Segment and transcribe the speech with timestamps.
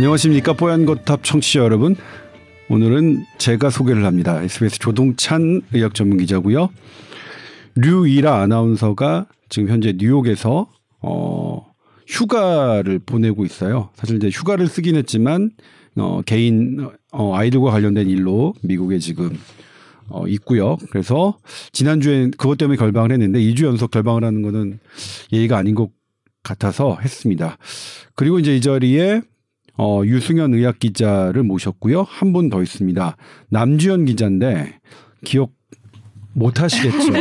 [0.00, 1.94] 안녕하십니까 뽀얀거탑 청취자 여러분.
[2.70, 4.42] 오늘은 제가 소개를 합니다.
[4.42, 6.70] SBS 조동찬 의학 전문 기자고요.
[7.74, 10.70] 류이라 아나운서가 지금 현재 뉴욕에서
[11.02, 11.66] 어
[12.06, 13.90] 휴가를 보내고 있어요.
[13.94, 15.50] 사실 이제 휴가를 쓰긴 했지만
[15.96, 19.38] 어 개인 어 아이들과 관련된 일로 미국에 지금
[20.08, 20.78] 어 있고요.
[20.88, 21.36] 그래서
[21.72, 24.78] 지난주에 그것 때문에 결방을 했는데 2주 연속 결방을 하는 거는
[25.30, 25.90] 예의가 아닌 것
[26.42, 27.58] 같아서 했습니다.
[28.14, 29.20] 그리고 이제 이 자리에
[29.82, 32.02] 어, 유승현 의학 기자를 모셨고요.
[32.02, 33.16] 한 분 더 있습니다.
[33.48, 34.78] 남주현 기자인데
[35.24, 35.52] 기억
[36.34, 37.12] 못 하시겠죠.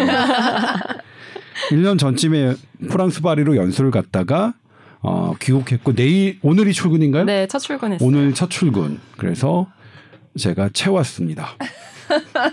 [1.71, 2.55] 1년 전쯤에
[2.89, 4.53] 프랑스 파리로 연수를 갔다가
[5.01, 7.23] 어, 귀국했고 내일 오늘이 출근인가요?
[7.23, 8.05] 네, 첫 출근했어요.
[8.05, 8.99] 오늘 첫 출근.
[9.17, 9.67] 그래서
[10.37, 11.55] 제가 채웠습니다.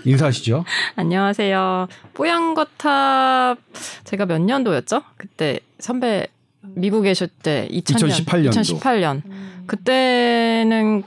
[0.05, 0.63] 인사하시죠.
[0.95, 1.87] 안녕하세요.
[2.13, 3.57] 뽀얀거탑
[4.05, 5.01] 제가 몇 년도였죠?
[5.17, 6.27] 그때 선배
[6.75, 8.61] 미국 계실 때 2000년, 2018 년도.
[8.61, 9.21] 2018년.
[9.65, 11.03] 그때는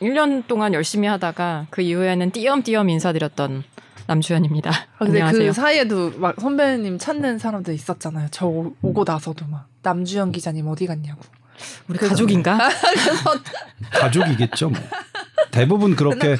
[0.00, 3.64] 1년 동안 열심히 하다가 그 이후에는 띄엄띄엄 인사드렸던
[4.06, 4.70] 남주현입니다.
[4.70, 5.48] 아, 근데 안녕하세요.
[5.48, 8.28] 그 사이에도 막 선배님 찾는 사람들 있었잖아요.
[8.30, 11.20] 저 오- 오고 나서도 막 남주현 기자님 어디 갔냐고.
[11.88, 12.58] 우리 가족인가?
[13.92, 14.70] 가족이겠죠.
[14.70, 14.80] 뭐.
[15.50, 16.36] 대부분 그렇게.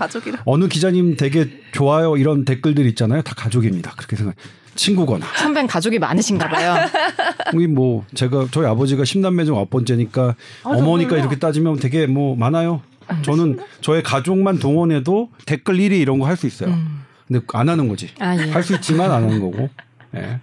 [0.47, 3.23] 어느 기자님 되게 좋아요 이런 댓글들 있잖아요.
[3.23, 3.93] 다 가족입니다.
[3.97, 4.35] 그렇게 생각.
[4.75, 5.27] 친구거나.
[5.37, 6.75] 선배는 가족이 많으신가 봐요.
[7.55, 12.83] 우리 뭐 제가 저희 아버지가 십남매 중 아홉 번째니까 어머니까 이렇게 따지면 되게 뭐 많아요.
[13.23, 16.71] 저는 저의 가족만 동원해도 댓글 1위 이런 거 할 수 있어요.
[16.71, 17.03] 음.
[17.27, 18.09] 근데 안 하는 거지.
[18.21, 18.51] 아, 예.
[18.51, 19.69] 할수 있지만 안 하는 거고.
[20.17, 20.41] 예.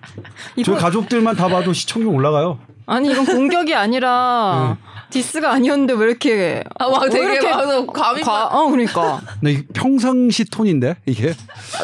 [0.64, 2.59] 저희 가족들만 다 봐도 시청률 올라가요.
[2.88, 4.78] 아니 이건 공격이 아니라
[5.10, 9.64] 디스가 아니었는데 왜 이렇게 아, 막왜 되게 이렇게 막 감히 과- 어 그러니까 근데 이게
[9.74, 11.34] 평상시 톤인데 이게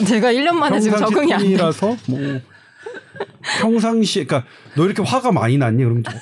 [0.07, 1.45] 제가 1년 만에 지금 평상시 적응이 안 돼.
[1.45, 2.39] 톤이라서 뭐
[3.59, 5.83] 평상시 그러니까 너 이렇게 화가 많이 났니?
[5.83, 6.13] 그러면 좀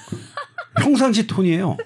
[0.82, 1.78] 평상시 톤이에요.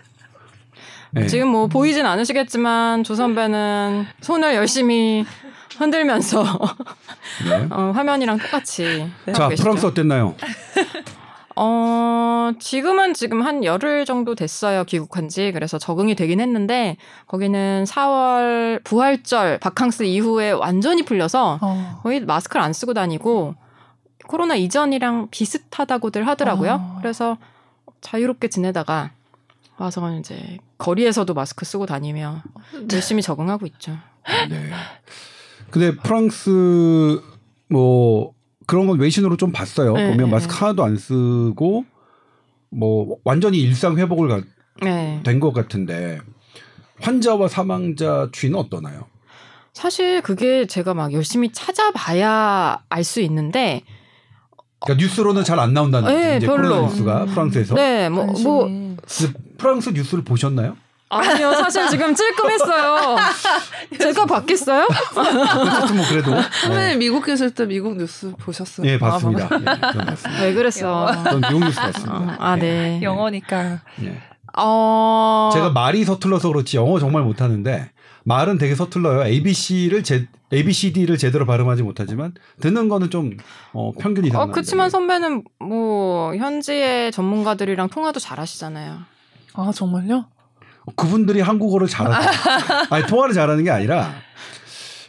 [1.17, 1.27] 예.
[1.27, 5.25] 지금 뭐 보이진 않으시겠지만 조 선배는 손을 열심히
[5.77, 6.43] 흔들면서
[7.49, 7.67] 네.
[7.69, 9.63] 어, 화면이랑 똑같이 자 계시죠.
[9.63, 10.35] 프랑스 어땠나요?
[11.55, 15.51] 어, 지금은 지금 한 열흘 정도 됐어요, 귀국한 지.
[15.51, 21.99] 그래서 적응이 되긴 했는데, 거기는 4월 부활절 바캉스 이후에 완전히 풀려서 어.
[22.03, 23.55] 거의 마스크를 안 쓰고 다니고,
[24.27, 26.73] 코로나 이전이랑 비슷하다고들 하더라고요.
[26.73, 26.97] 어.
[26.99, 27.37] 그래서
[28.01, 29.11] 자유롭게 지내다가
[29.77, 32.41] 와서 이제 거리에서도 마스크 쓰고 다니며
[32.91, 33.97] 열심히 적응하고 있죠.
[34.49, 34.71] 네.
[35.69, 37.21] 근데 프랑스
[37.67, 38.34] 뭐
[38.67, 39.93] 그런 건 외신으로 좀 봤어요.
[39.93, 41.85] 네, 보면 네, 마스크 하나도 안 쓰고
[42.69, 44.43] 뭐 완전히 일상 회복을
[44.81, 45.21] 네.
[45.23, 46.19] 된것 같은데
[47.01, 49.05] 환자와 사망자 추이는 어떠나요?
[49.73, 53.81] 사실 그게 제가 막 열심히 찾아봐야 알 수 있는데,
[54.79, 56.13] 그러니까 뉴스로는 잘 안 나온다는.
[56.13, 56.69] 네, 이제 별로.
[56.69, 57.75] 코로나 뉴스가 프랑스에서.
[57.75, 58.25] 네, 뭐.
[58.25, 58.69] 뭐,
[59.57, 60.77] 프랑스 뉴스를 보셨나요?
[61.09, 63.15] 아니요, 사실 지금 찔끔했어요.
[63.99, 64.87] 제가 받겠어요?
[64.87, 66.33] 어쨌든 뭐 그래도.
[66.33, 66.41] 어.
[66.63, 68.87] 선배님 미국 계실 때 미국 뉴스 보셨어요?
[68.87, 69.49] 예, 아, 봤습니다.
[69.51, 70.43] 예, 봤습니다.
[70.43, 71.23] 왜 그랬어?
[71.23, 72.13] 전 미국 뉴스 봤습니다.
[72.15, 72.99] 어, 아, 네.
[73.03, 73.81] 영어니까.
[74.03, 74.21] 예.
[74.57, 75.49] 어.
[75.53, 77.91] 제가 말이 서툴러서 그렇지 영어 정말 못하는데
[78.23, 79.25] 말은 되게 서툴러요.
[79.25, 83.37] ABC를 제 ABCD를 제대로 발음하지 못하지만 듣는 거는 좀
[83.73, 84.41] 어, 평균 이상.
[84.41, 88.99] 어, 그치만 선배는 뭐, 현지의 전문가들이랑 통화도 잘 하시잖아요.
[89.53, 90.25] 아 정말요?
[90.95, 92.29] 그분들이 한국어를 잘하죠.
[92.93, 94.13] 아니 통화를 잘하는 게 아니라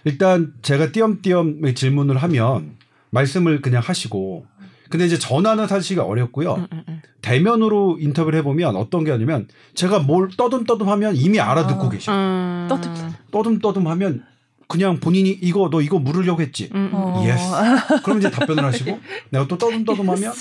[0.04, 2.76] 일단 제가 띄엄띄엄 질문을 하면
[3.10, 4.47] 말씀을 그냥 하시고
[4.88, 6.54] 근데 이제 전화는 사실 어렵고요.
[6.54, 7.03] 음, 음, 음.
[7.22, 11.88] 대면으로 인터뷰를 해보면 어떤 게 아니면 제가 뭘 떠듬떠듬하면 이미 알아듣고 아.
[11.91, 12.12] 계셔.
[12.12, 12.66] 요 음.
[12.69, 12.92] 떠듬.
[13.32, 14.25] 떠듬떠듬하면
[14.69, 16.70] 그냥 본인이 이거 너 이거 물으려고 했지.
[16.75, 16.94] 음, 음.
[16.94, 17.25] 어.
[17.27, 18.03] Yes.
[18.04, 18.98] 그럼 이제 답변을 하시고
[19.31, 20.32] 내가 또 떠듬떠듬하면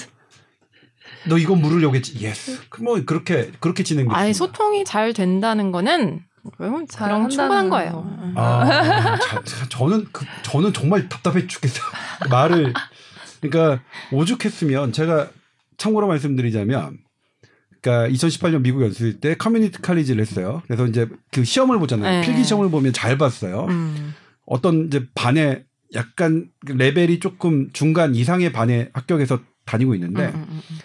[1.27, 2.19] 너 이거 물으려고 했지.
[2.19, 2.59] Yes.
[2.69, 4.17] 그럼 뭐 그렇게 그렇게 진행됐습니다.
[4.17, 6.21] 아예 소통이 잘 된다는 거는
[6.57, 7.91] 그럼 잘 그런 충분한 거예요.
[7.91, 8.01] 거.
[8.01, 8.33] 음.
[8.35, 11.85] 아, 자, 자, 저는 그 저는 정말 답답해 죽겠어요.
[12.29, 12.73] 말을
[13.41, 15.29] 그러니까 오죽했으면 제가
[15.77, 16.97] 참고로 말씀드리자면
[17.81, 20.61] 그러니까 2018년 미국 연수일 때 커뮤니티 칼리지를 했어요.
[20.65, 22.21] 그래서 이제 그 시험을 보잖아요.
[22.21, 22.25] 네.
[22.25, 23.65] 필기 시험을 보면 잘 봤어요.
[23.69, 24.13] 음.
[24.45, 25.63] 어떤 이제 반에
[25.93, 30.77] 약간 레벨이 조금 중간 이상의 반에 합격해서 다니고 있는데 음, 음, 음,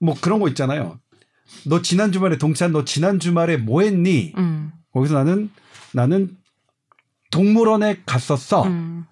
[0.00, 0.98] 뭐 그런 거 있잖아요.
[1.66, 4.32] 너 지난 주말에 동찬 너 지난 주말에 뭐 했니?
[4.36, 4.72] 음.
[4.92, 5.50] 거기서 나는
[5.92, 6.36] 나는
[7.30, 8.64] 동물원에 갔었어.
[8.64, 9.06] 음.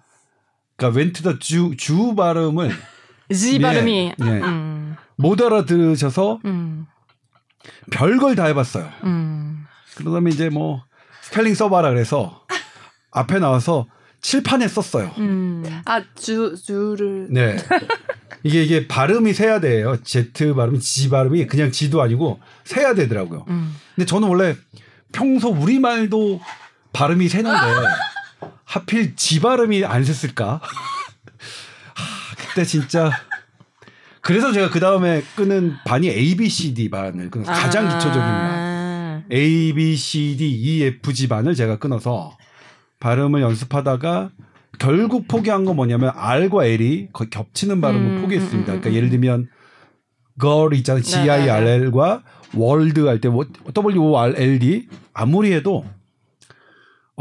[0.75, 2.71] 그러니까 웬트더 주, 주 발음을
[3.33, 4.13] 지 예, 발음이.
[4.19, 4.23] 예.
[4.23, 4.95] 음.
[5.15, 6.85] 못 알아들으셔서 음.
[7.91, 8.89] 별걸 다 해봤어요.
[9.03, 9.65] 음.
[9.95, 10.83] 그러다면 이제 뭐
[11.23, 12.45] 스펠링 써봐라 그래서
[13.11, 13.87] 앞에 나와서
[14.21, 15.11] 칠판에 썼어요.
[15.17, 15.63] 음.
[15.85, 17.57] 아주 주를 네.
[18.43, 19.97] 이게 이게 발음이 세야 돼요.
[20.03, 23.45] Z 발음이 G 발음이 그냥 G도 아니고 세야 되더라고요.
[23.49, 23.75] 음.
[23.95, 24.55] 근데 저는 원래
[25.11, 26.39] 평소 우리 말도
[26.93, 27.57] 발음이 새는데
[28.65, 30.59] 하필 지 발음이 안 샜을까?
[30.61, 33.11] 하, 그때 진짜
[34.21, 37.97] 그래서 제가 그 다음에 끄는 반이 A, B, C, D 반을 끊어서 가장 아.
[37.97, 39.25] 기초적인 반.
[39.31, 42.37] A, B, C, D, E, F, G 반을 제가 끊어서
[42.99, 44.31] 발음을 연습하다가
[44.79, 48.73] 결국 포기한 건 뭐냐면 R과 L이 거의 겹치는 발음을 음, 포기했습니다.
[48.73, 49.49] 음, 음, 그러니까 음, 예를 들면
[50.39, 51.03] 걸 있잖아요.
[51.03, 52.23] 네, G, I, R, L과
[52.55, 53.29] 월드 할 때
[53.73, 55.96] W, O, R, L, D 아무리 해도 어,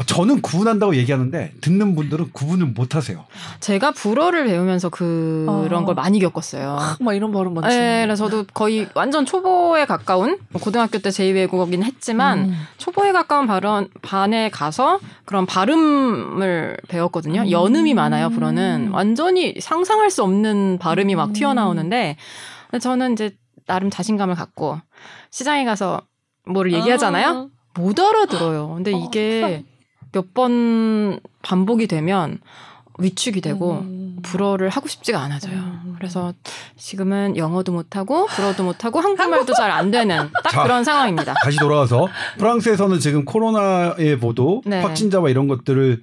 [0.05, 3.25] 저는 구분한다고 얘기하는데 듣는 분들은 구분을 못 하세요.
[3.61, 5.85] 제가 불어를 배우면서 그런 어.
[5.87, 6.79] 걸 많이 겪었어요.
[7.01, 7.75] 막 이런 발음 많지.
[7.75, 12.55] 네, 그래서 저도 거의 완전 초보에 가까운 뭐 고등학교 때 제2외국어긴 했지만 음.
[12.77, 17.43] 초보에 가까운 발음 반에 가서 그런 발음을 배웠거든요.
[17.43, 17.51] 음.
[17.51, 18.29] 연음이 많아요.
[18.29, 21.33] 불어는 완전히 상상할 수 없는 발음이 막 음.
[21.33, 22.19] 튀어나오는데
[22.83, 23.35] 저는 이제
[23.67, 24.79] 나름 자신감을 갖고
[25.31, 26.03] 시장에 가서
[26.45, 27.49] 뭐를 얘기하잖아요.
[27.79, 28.75] 못 알아들어요.
[28.75, 29.65] 근데 어, 이게
[30.13, 32.39] 몇 번 반복이 되면
[32.99, 34.17] 위축이 되고 음.
[34.23, 35.55] 불어를 하고 싶지가 않아져요.
[35.55, 35.95] 음.
[35.99, 36.33] 그래서
[36.77, 40.63] 지금은 영어도 못하고 불어도 못하고 한국말도 잘 안 되는 딱 자.
[40.63, 41.35] 그런 상황입니다.
[41.43, 42.09] 다시 돌아와서
[42.39, 44.81] 프랑스에서는 지금 코로나의 보도 네.
[44.81, 46.03] 확진자와 이런 것들을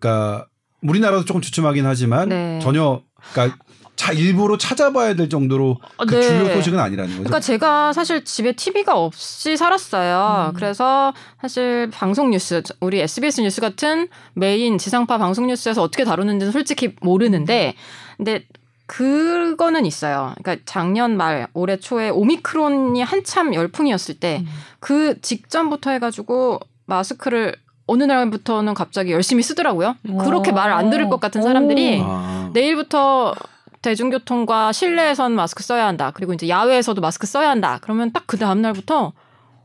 [0.00, 0.46] 그러니까
[0.82, 2.58] 우리나라도 조금 주춤하긴 하지만 네.
[2.60, 3.00] 전혀
[3.32, 3.56] 그러니까
[3.96, 6.22] 차 일부러 찾아봐야 될 정도로 그 네.
[6.22, 7.22] 주요 소식은 아니라는 거죠.
[7.22, 10.50] 그러니까 제가 사실 집에 TV가 없이 살았어요.
[10.50, 10.54] 음.
[10.54, 16.94] 그래서 사실 방송 뉴스, 우리 SBS 뉴스 같은 메인 지상파 방송 뉴스에서 어떻게 다루는지는 솔직히
[17.00, 17.74] 모르는데,
[18.16, 18.44] 근데
[18.86, 20.34] 그거는 있어요.
[20.42, 24.48] 그러니까 작년 말, 올해 초에 오미크론이 한참 열풍이었을 때, 음.
[24.80, 27.56] 그 직전부터 해가지고 마스크를
[27.86, 29.96] 어느 날부터는 갑자기 열심히 쓰더라고요.
[30.24, 30.54] 그렇게 오.
[30.54, 32.50] 말안 들을 것 같은 사람들이 아.
[32.54, 33.34] 내일부터
[33.84, 36.10] 대중교통과 실내에선 마스크 써야 한다.
[36.14, 37.78] 그리고 이제 야외에서도 마스크 써야 한다.
[37.82, 39.12] 그러면 딱 그 다음 날부터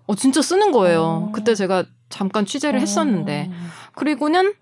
[0.07, 1.01] 어 진짜 쓰는 거예요.
[1.01, 1.31] 어.
[1.33, 3.49] 그때 제가 잠깐 취재를 했었는데
[3.95, 4.53] 그리고는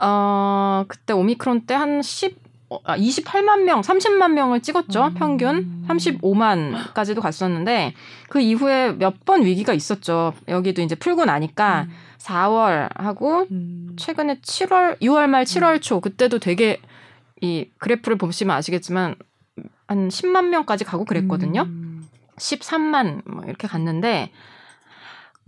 [0.00, 2.36] 어 그때 오미크론 때 한 10,
[2.70, 5.04] 어, 아, 28만 명, 30만 명을 찍었죠.
[5.08, 5.14] 음.
[5.14, 7.92] 평균 35만까지도 갔었는데
[8.30, 10.32] 그 이후에 몇 번 위기가 있었죠.
[10.48, 11.86] 여기도 이제 풀고 나니까
[12.18, 13.94] 4월 하고 음.
[13.98, 16.80] 최근에 7월, 6월 말 7월 초 그때도 되게
[17.42, 19.16] 이 그래프를 보시면 아시겠지만
[19.88, 21.62] 한 10만 명까지 가고 그랬거든요.
[21.62, 22.08] 음.
[22.38, 24.30] 13만 뭐 이렇게 갔는데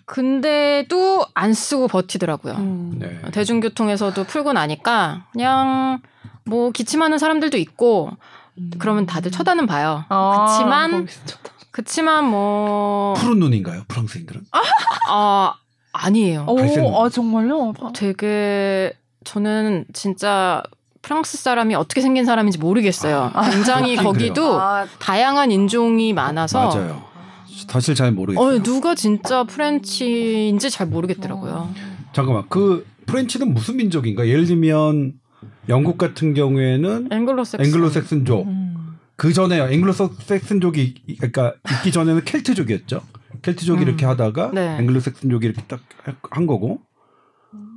[0.05, 2.55] 근데도 안 쓰고 버티더라고요.
[2.55, 2.97] 음.
[2.99, 3.21] 네.
[3.31, 6.01] 대중교통에서도 풀고 나니까 그냥
[6.45, 8.11] 뭐 기침하는 사람들도 있고
[8.79, 10.05] 그러면 다들 쳐다는 봐요.
[10.09, 11.07] 아, 그치만
[11.71, 14.43] 그치만 뭐 푸른 눈인가요, 프랑스인들은?
[15.11, 15.55] 아,
[15.93, 16.47] 아니에요.
[16.49, 17.73] 오, 아 정말요?
[17.95, 18.93] 되게
[19.25, 20.63] 저는 진짜
[21.05, 23.31] 프랑스 사람이 어떻게 생긴 사람인지 모르겠어요.
[23.35, 24.09] 아, 굉장히 그래요.
[24.11, 27.05] 거기도 아, 다양한 인종이 많아서 맞아요.
[27.69, 28.57] 사실 잘 모르겠어요.
[28.57, 31.69] 어, 누가 진짜 French인지 잘 모르겠더라고요.
[32.13, 34.27] 잠깐만, 그 French는 무슨 민족인가?
[34.27, 35.15] 예를 들면
[35.69, 37.67] 영국 같은 경우에는 앵글로색슨.
[37.67, 38.47] 앵글로색슨족.
[38.47, 38.97] 음.
[39.17, 43.03] 그 전에 앵글로색슨족이 그러니까 있기 전에는 켈트족이었죠.
[43.43, 43.89] 켈트족이 음.
[43.89, 44.79] 이렇게 하다가 네.
[44.81, 45.81] 앵글로색슨족이 이렇게 딱
[46.31, 46.81] 한 거고.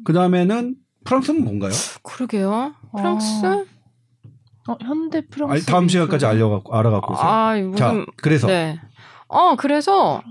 [0.05, 1.71] 그 다음에는 프랑스는 뭔가요?
[2.03, 2.73] 그러게요.
[2.97, 3.45] 프랑스?
[3.45, 5.53] 아, 어, 현대 프랑스.
[5.53, 6.25] 아니, 다음 시간까지.
[6.25, 7.25] 알려갖고 알아갖고 오세요.
[7.25, 8.79] 아, 무슨 자, 그래서 네.
[9.27, 10.21] 어, 그래서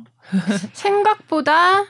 [0.73, 1.85] 생각보다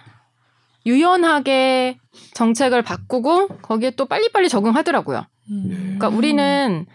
[0.84, 1.98] 유연하게
[2.34, 5.24] 정책을 바꾸고 거기에 또 빨리빨리 적응하더라고요.
[5.50, 5.68] 음.
[5.98, 6.86] 그러니까 우리는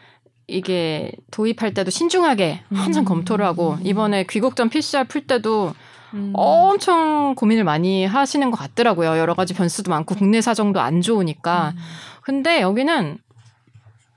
[0.48, 3.06] 이게 도입할 때도 신중하게 항상 음.
[3.06, 5.74] 검토를 하고 이번에 귀국전 PCR 풀 때도
[6.14, 6.32] 음.
[6.34, 9.18] 엄청 고민을 많이 하시는 것 같더라고요.
[9.18, 11.74] 여러 가지 변수도 많고 국내 사정도 안 좋으니까.
[11.76, 11.82] 음.
[12.24, 13.18] 근데 여기는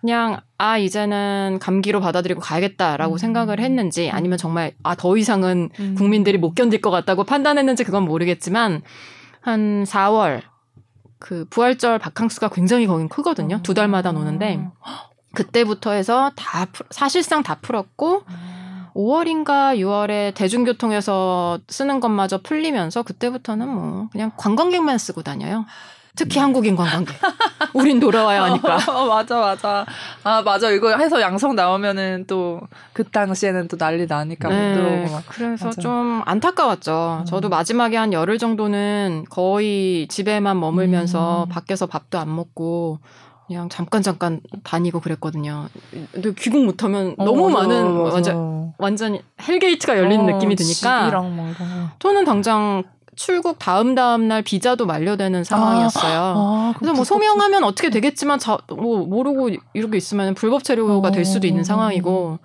[0.05, 3.17] 그냥 아 이제는 감기로 받아들이고 가야겠다라고 음.
[3.17, 5.95] 생각을 했는지 아니면 정말 아 더 이상은 음.
[5.97, 8.83] 국민들이 못 견딜 것 같다고 판단했는지 그건 모르겠지만
[9.41, 10.43] 한 4월
[11.19, 13.61] 그 부활절 바캉스가 굉장히 거긴 크거든요.
[13.63, 14.61] 두 달마다 노는데
[15.35, 18.91] 그때부터 해서 다 풀- 사실상 다 풀었고 아.
[18.95, 25.65] 5월인가 6월에 대중교통에서 쓰는 것마저 풀리면서 그때부터는 뭐 그냥 관광객만 쓰고 다녀요.
[26.17, 27.17] 특히 한국인 관광객.
[27.75, 28.77] 우린 돌아와야 하니까.
[28.89, 29.85] 어, 맞아 맞아.
[30.23, 32.61] 아 맞아 이거 해서 양성 나오면은 또
[32.95, 35.25] 그 당시에는 또 난리 나니까 못 들어오고 막.
[35.29, 35.81] 그래서 맞아.
[35.83, 37.19] 좀 안타까웠죠.
[37.23, 37.25] 음.
[37.27, 41.49] 저도 마지막에 한 열흘 정도는 거의 집에만 머물면서 음.
[41.49, 43.01] 밖에서 밥도 안 먹고
[43.49, 45.67] 그냥 잠깐 잠깐 다니고 그랬거든요.
[46.13, 48.15] 근데 귀국 못하면 어, 너무 맞아, 많은 맞아.
[48.15, 51.91] 완전 완전 hell gate가 열리는 어, 느낌이 드니까 집이랑 뭐 이런 거.
[51.99, 52.85] 저는 당장
[53.17, 56.35] 출국 다음 다음 날 비자도 만료되는 상황이었어요.
[56.37, 61.47] 아, 그래서 뭐 소명하면 어떻게 되겠지만 자, 뭐 모르고 이렇게 있으면 불법 체류가 될 수도
[61.47, 61.65] 있는 어.
[61.65, 62.39] 상황이고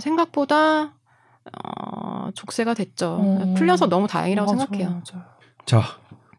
[0.00, 0.92] 생각보다
[1.64, 3.18] 어, 족쇄가 됐죠.
[3.20, 3.54] 어.
[3.56, 4.94] 풀려서 너무 다행이라고 맞아, 생각해요.
[4.96, 5.26] 맞아.
[5.66, 5.82] 자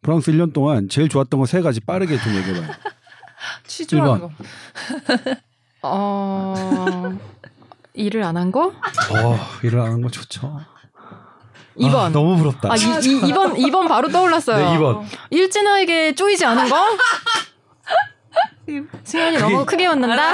[0.02, 2.68] 프랑스 1년 동안 제일 좋았던 거 세 가지 빠르게 좀 얘기해봐요.
[4.06, 4.20] 번.
[4.22, 4.30] 거.
[5.84, 6.54] 어
[7.94, 8.68] 일을 안 한 거?
[8.68, 8.74] 어,
[9.64, 10.60] 일을 안 하는 거 좋죠.
[11.78, 11.96] 2번.
[11.96, 12.72] 아, 너무 부럽다.
[12.72, 14.58] 아, 이, 이, 2번, 2번 바로 떠올랐어요.
[14.58, 15.04] 네, 2번.
[15.32, 16.76] 일진아에게 쪼이지 않은 거?
[19.04, 20.34] 승현이 그게- 너무 크게 웃는다?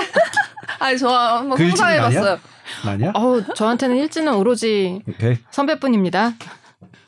[0.79, 2.39] 아니 저 한번 그 상상해봤어요.
[2.85, 3.11] 아니야?
[3.15, 5.37] 어우, 저한테는 일진은 오로지 오케이.
[5.51, 6.33] 선배뿐입니다.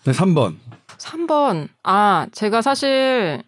[0.06, 0.56] 네, 3번.
[0.98, 1.68] 3번.
[1.84, 3.44] 아, 제가 사실,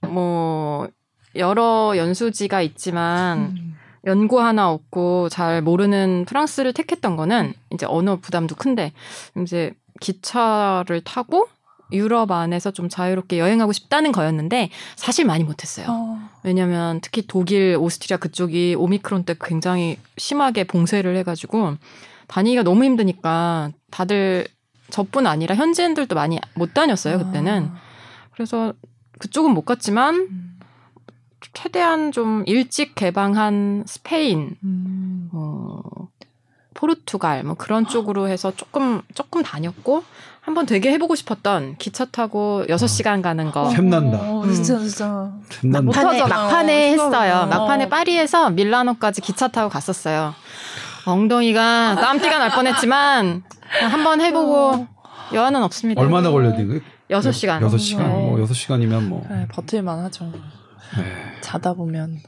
[0.00, 0.88] 뭐,
[1.36, 3.78] 여러 연수지가 있지만, 음.
[4.06, 8.92] 연고 하나 없고 잘 모르는 프랑스를 택했던 거는 이제 언어 부담도 큰데,
[9.42, 11.48] 이제 기차를 타고
[11.92, 15.86] 유럽 안에서 좀 자유롭게 여행하고 싶다는 거였는데, 사실 많이 못했어요.
[15.88, 16.18] 어.
[16.42, 21.76] 왜냐면 특히 독일, 오스트리아 그쪽이 오미크론 때 굉장히 심하게 봉쇄를 해가지고
[22.28, 24.46] 다니기가 너무 힘드니까 다들
[24.90, 27.70] 저뿐 아니라 현지인들도 많이 못 다녔어요 그때는.
[27.70, 27.80] 아.
[28.32, 28.72] 그래서
[29.18, 30.58] 그쪽은 못 갔지만 음.
[31.52, 35.28] 최대한 좀 일찍 개방한 스페인, 음.
[35.32, 35.81] 어,
[36.82, 40.02] 포르투갈 뭐 그런 쪽으로 해서 조금 조금 다녔고
[40.40, 43.70] 한번 되게 해보고 싶었던 기차 타고 6시간 가는 거.
[43.70, 44.18] 샘난다.
[44.18, 44.52] 어, 음.
[44.52, 45.30] 진짜 진짜.
[45.48, 45.82] 샘난다.
[45.82, 46.22] 못 막판에.
[46.26, 46.90] 막판에.
[46.90, 47.46] 했어요.
[47.46, 47.88] 막판에 어.
[47.88, 50.34] 파리에서 밀라노까지 기차 타고 갔었어요.
[51.06, 53.44] 엉덩이가 땀띠가 날 뻔했지만
[53.88, 54.88] 한번 해보고
[55.32, 56.00] 여한은 없습니다.
[56.00, 56.66] 얼마나 걸렸니?
[56.66, 56.82] 그?
[57.10, 57.60] 6시간.
[57.60, 57.98] 6시간.
[57.98, 58.08] 네.
[58.08, 60.24] 뭐 6시간이면 뭐 네, 버틸만 하죠.
[60.96, 61.40] 네.
[61.42, 62.18] 자다 보면.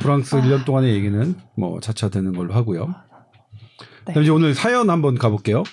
[0.00, 2.94] 프랑스 1년 동안의 얘기는 뭐 차차 되는 걸로 하고요.
[4.06, 4.12] 네.
[4.12, 5.64] 그럼 이제 오늘 사연 한번 가볼게요.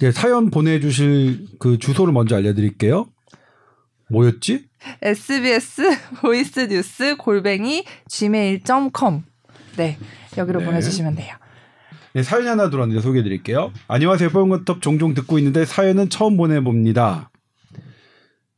[0.00, 3.06] 네, 사연 보내주실 그 주소를 먼저 알려드릴게요.
[4.10, 4.66] 뭐였지?
[5.02, 5.82] SBS
[6.22, 9.22] voice news 골뱅이 gmail.com
[9.76, 9.98] 네
[10.36, 10.66] 여기로 네.
[10.66, 11.34] 보내주시면 돼요.
[12.14, 13.72] 네, 사연이 하나 들어왔는데 소개해드릴게요.
[13.86, 14.30] 안녕하세요.
[14.30, 17.30] 뽀용건톱 종종 듣고 있는데 사연은 처음 보내봅니다.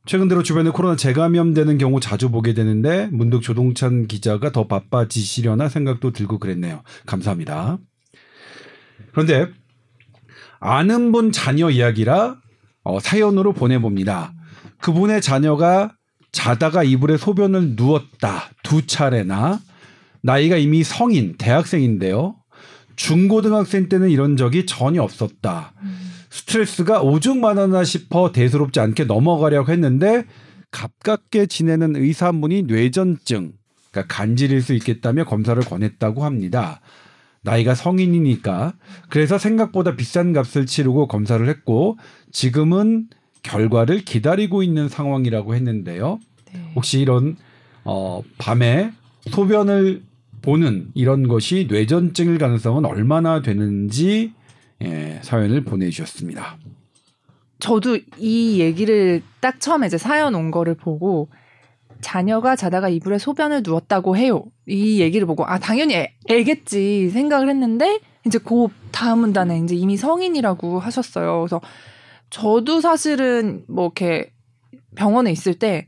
[0.05, 6.11] 최근 들어 주변에 코로나 재감염되는 경우 자주 보게 되는데 문득 조동찬 기자가 더 바빠지시려나 생각도
[6.11, 6.81] 들고 그랬네요.
[7.05, 7.77] 감사합니다.
[9.11, 9.47] 그런데
[10.59, 12.37] 아는 분 자녀 이야기라
[12.83, 14.33] 어, 사연으로 보내봅니다.
[14.79, 15.95] 그분의 자녀가
[16.31, 19.59] 자다가 이불에 소변을 누웠다 두 차례나
[20.21, 22.35] 나이가 이미 성인 대학생인데요.
[22.95, 25.73] 중고등학생 때는 이런 적이 전혀 없었다.
[26.29, 30.25] 스트레스가 오죽만하나 싶어 대수롭지 않게 넘어가려고 했는데
[30.71, 33.51] 가깝게 지내는 의사 한 분이 뇌전증,
[33.91, 36.79] 그러니까 간질일 수 있겠다며 검사를 권했다고 합니다.
[37.43, 38.73] 나이가 성인이니까
[39.09, 41.97] 그래서 생각보다 비싼 값을 치르고 검사를 했고
[42.31, 43.07] 지금은
[43.43, 46.19] 결과를 기다리고 있는 상황이라고 했는데요.
[46.53, 46.71] 네.
[46.75, 47.37] 혹시 이런
[47.83, 48.91] 어, 밤에
[49.29, 50.03] 소변을
[50.41, 54.33] 보는 이런 것이 뇌전증일 가능성은 얼마나 되는지
[54.83, 56.57] 예, 사연을 보내주셨습니다.
[57.59, 61.29] 저도 이 얘기를 딱 처음에 이제 사연 온 거를 보고
[62.01, 64.43] 자녀가 자다가 이불에 소변을 누웠다고 해요.
[64.67, 69.97] 이 얘기를 보고 아 당연히 애, 애겠지 생각을 했는데 이제 그 다음 문단에 이제 이미
[69.97, 71.39] 성인이라고 하셨어요.
[71.39, 71.61] 그래서
[72.29, 74.31] 저도 사실은 뭐 이렇게
[74.95, 75.87] 병원에 있을 때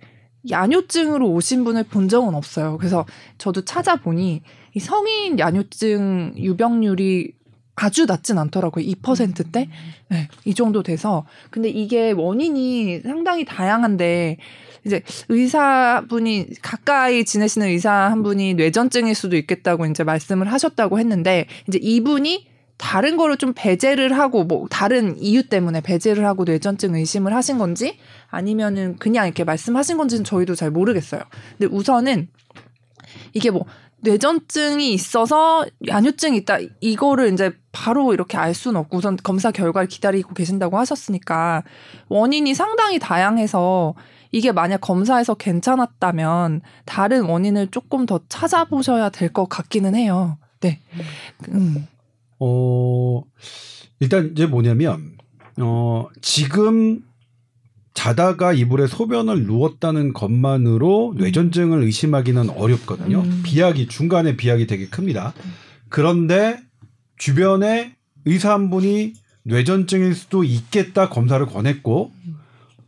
[0.50, 2.78] 야뇨증으로 오신 분을 본 적은 없어요.
[2.78, 3.06] 그래서
[3.38, 4.42] 저도 찾아보니
[4.76, 7.34] 이 성인 야뇨증 유병률이
[7.76, 8.86] 아주 낮진 않더라고요.
[8.86, 9.68] 2%대?
[10.10, 11.26] 네, 이 정도 돼서.
[11.50, 14.38] 근데 이게 원인이 상당히 다양한데,
[14.86, 21.80] 이제 의사분이, 가까이 지내시는 의사 한 분이 뇌전증일 수도 있겠다고 이제 말씀을 하셨다고 했는데, 이제
[21.82, 22.48] 이분이
[22.78, 27.98] 다른 거를 좀 배제를 하고, 뭐, 다른 이유 때문에 배제를 하고 뇌전증 의심을 하신 건지,
[28.30, 31.22] 아니면은 그냥 이렇게 말씀하신 건지는 저희도 잘 모르겠어요.
[31.58, 32.28] 근데 우선은,
[33.34, 33.66] 이게 뭐,
[34.04, 40.34] 뇌전증이 있어서 야뇨증이 있다 이거를 이제 바로 이렇게 알 수는 없고 우선 검사 결과를 기다리고
[40.34, 41.64] 계신다고 하셨으니까
[42.10, 43.94] 원인이 상당히 다양해서
[44.34, 50.38] 이게 만약 검사에서 괜찮았다면 다른 원인을 조금 더 찾아보셔야 될 것 같기는 해요.
[50.60, 50.80] 네.
[51.50, 51.88] 음.
[52.40, 53.22] 어,
[54.00, 55.16] 일단 이제 뭐냐면
[55.62, 57.02] 어, 지금
[57.94, 63.20] 자다가 이불에 소변을 누웠다는 것만으로 뇌전증을 의심하기는 어렵거든요.
[63.20, 63.42] 음.
[63.46, 65.34] 비약이 중간에 비약이 되게 큽니다.
[65.90, 66.60] 그런데
[67.18, 69.14] 주변에 의사 한 분이
[69.44, 72.12] 뇌전증일 수도 있겠다 검사를 권했고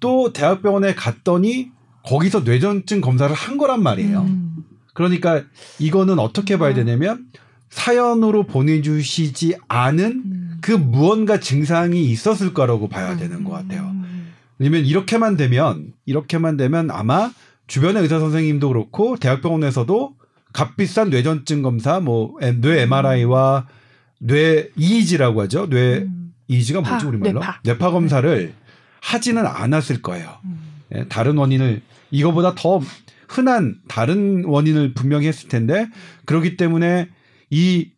[0.05, 1.71] 또 대학병원에 갔더니
[2.03, 4.21] 거기서 뇌전증 검사를 한 거란 말이에요.
[4.21, 4.55] 음.
[4.93, 5.41] 그러니까
[5.79, 7.25] 이거는 어떻게 봐야 되냐면
[7.69, 10.57] 사연으로 보내주시지 않은 음.
[10.61, 13.81] 그 무언가 증상이 있었을 거라고 봐야 되는 것 같아요.
[13.81, 14.31] 음.
[14.59, 17.31] 왜냐면 이렇게만 되면 이렇게만 되면 아마
[17.65, 20.13] 주변의 의사 선생님도 그렇고 대학병원에서도
[20.53, 23.65] 값비싼 뇌전증 검사 뭐 뇌 MRI와
[24.19, 25.67] 뇌 EEG라고 하죠.
[25.67, 26.33] 뇌 음.
[26.47, 27.39] EEG가 뭐지 파, 우리말로?
[27.39, 27.59] 뇌파.
[27.63, 28.53] 뇌파 검사를
[29.05, 30.39] 하지는 않았을 거예요.
[30.45, 30.59] 음.
[30.95, 32.81] 예, 다른 원인을 이거보다 더
[33.27, 35.87] 흔한 다른 원인을 분명히 했을 텐데
[36.25, 37.09] 그렇기 때문에
[37.51, 37.91] 이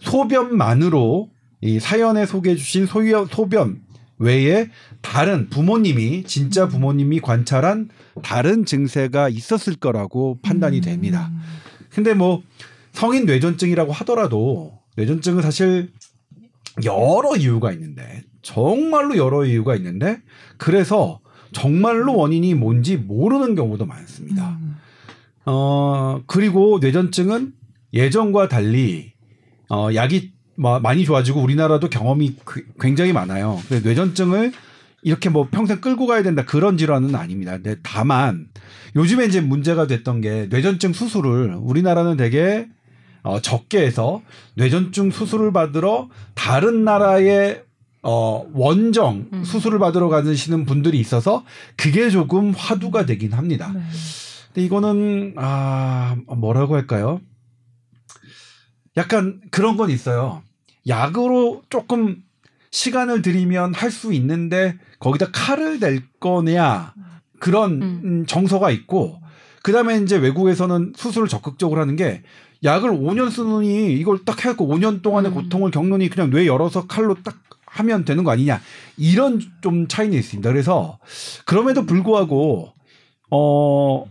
[0.00, 1.30] 소변만으로
[1.60, 3.82] 이 사연에 소개해 주신 소변, 소변
[4.18, 4.70] 외에
[5.02, 7.90] 다른 부모님이 진짜 부모님이 관찰한
[8.22, 11.30] 다른 증세가 있었을 거라고 판단이 됩니다.
[11.30, 11.40] 음.
[11.90, 12.42] 근데 뭐
[12.92, 15.92] 성인 뇌전증이라고 하더라도 뇌전증은 사실
[16.84, 20.20] 여러 이유가 있는데 정말로 여러 이유가 있는데
[20.58, 21.20] 그래서
[21.52, 24.58] 정말로 원인이 뭔지 모르는 경우도 많습니다.
[24.60, 24.76] 음.
[25.46, 27.52] 어 그리고 뇌전증은
[27.92, 29.12] 예전과 달리
[29.70, 33.60] 어 약이 마- 많이 좋아지고 우리나라도 경험이 그- 굉장히 많아요.
[33.68, 34.52] 근데 뇌전증을
[35.02, 37.52] 이렇게 뭐 평생 끌고 가야 된다 그런 질환은 아닙니다.
[37.52, 38.46] 근데 다만
[38.96, 42.68] 요즘에 이제 문제가 됐던 게 뇌전증 수술을 우리나라는 되게
[43.22, 44.22] 어, 적게 해서
[44.54, 47.62] 뇌전증 수술을 받으러 다른 나라의
[48.06, 49.44] 어, 원정 음.
[49.44, 51.44] 수술을 받으러 가시는 분들이 있어서
[51.76, 53.72] 그게 조금 화두가 되긴 합니다.
[53.74, 53.80] 네.
[54.48, 57.20] 근데 이거는 아 뭐라고 할까요?
[58.96, 60.42] 약간 그런 건 있어요.
[60.86, 62.22] 약으로 조금
[62.70, 66.92] 시간을 들이면 할 수 있는데 거기다 칼을 댈 거냐
[67.38, 68.00] 그런 음.
[68.04, 69.18] 음, 정서가 있고
[69.62, 72.22] 그다음에 이제 외국에서는 수술을 적극적으로 하는 게
[72.64, 75.34] 약을 5년 쓰느니 이걸 딱 해갖고 5년 동안의 음.
[75.34, 77.36] 고통을 겪느니 그냥 뇌 열어서 칼로 딱
[77.74, 78.60] 하면 되는 거 아니냐
[78.96, 80.50] 이런 좀 차이는 있습니다.
[80.50, 80.98] 그래서
[81.44, 82.72] 그럼에도 불구하고
[83.30, 84.04] 어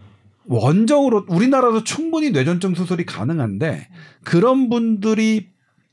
[0.46, 3.88] 원정으로 우리나라도 충분히 뇌전증 수술이 가능한데
[4.24, 5.48] 그런 분들이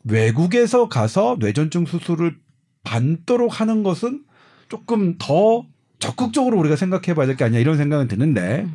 [0.05, 2.37] 외국에서 가서 뇌전증 수술을
[2.83, 4.23] 받도록 하는 것은
[4.69, 5.65] 조금 더
[5.99, 8.75] 적극적으로 우리가 생각해 봐야 될 게 아니냐 이런 생각은 드는데 음.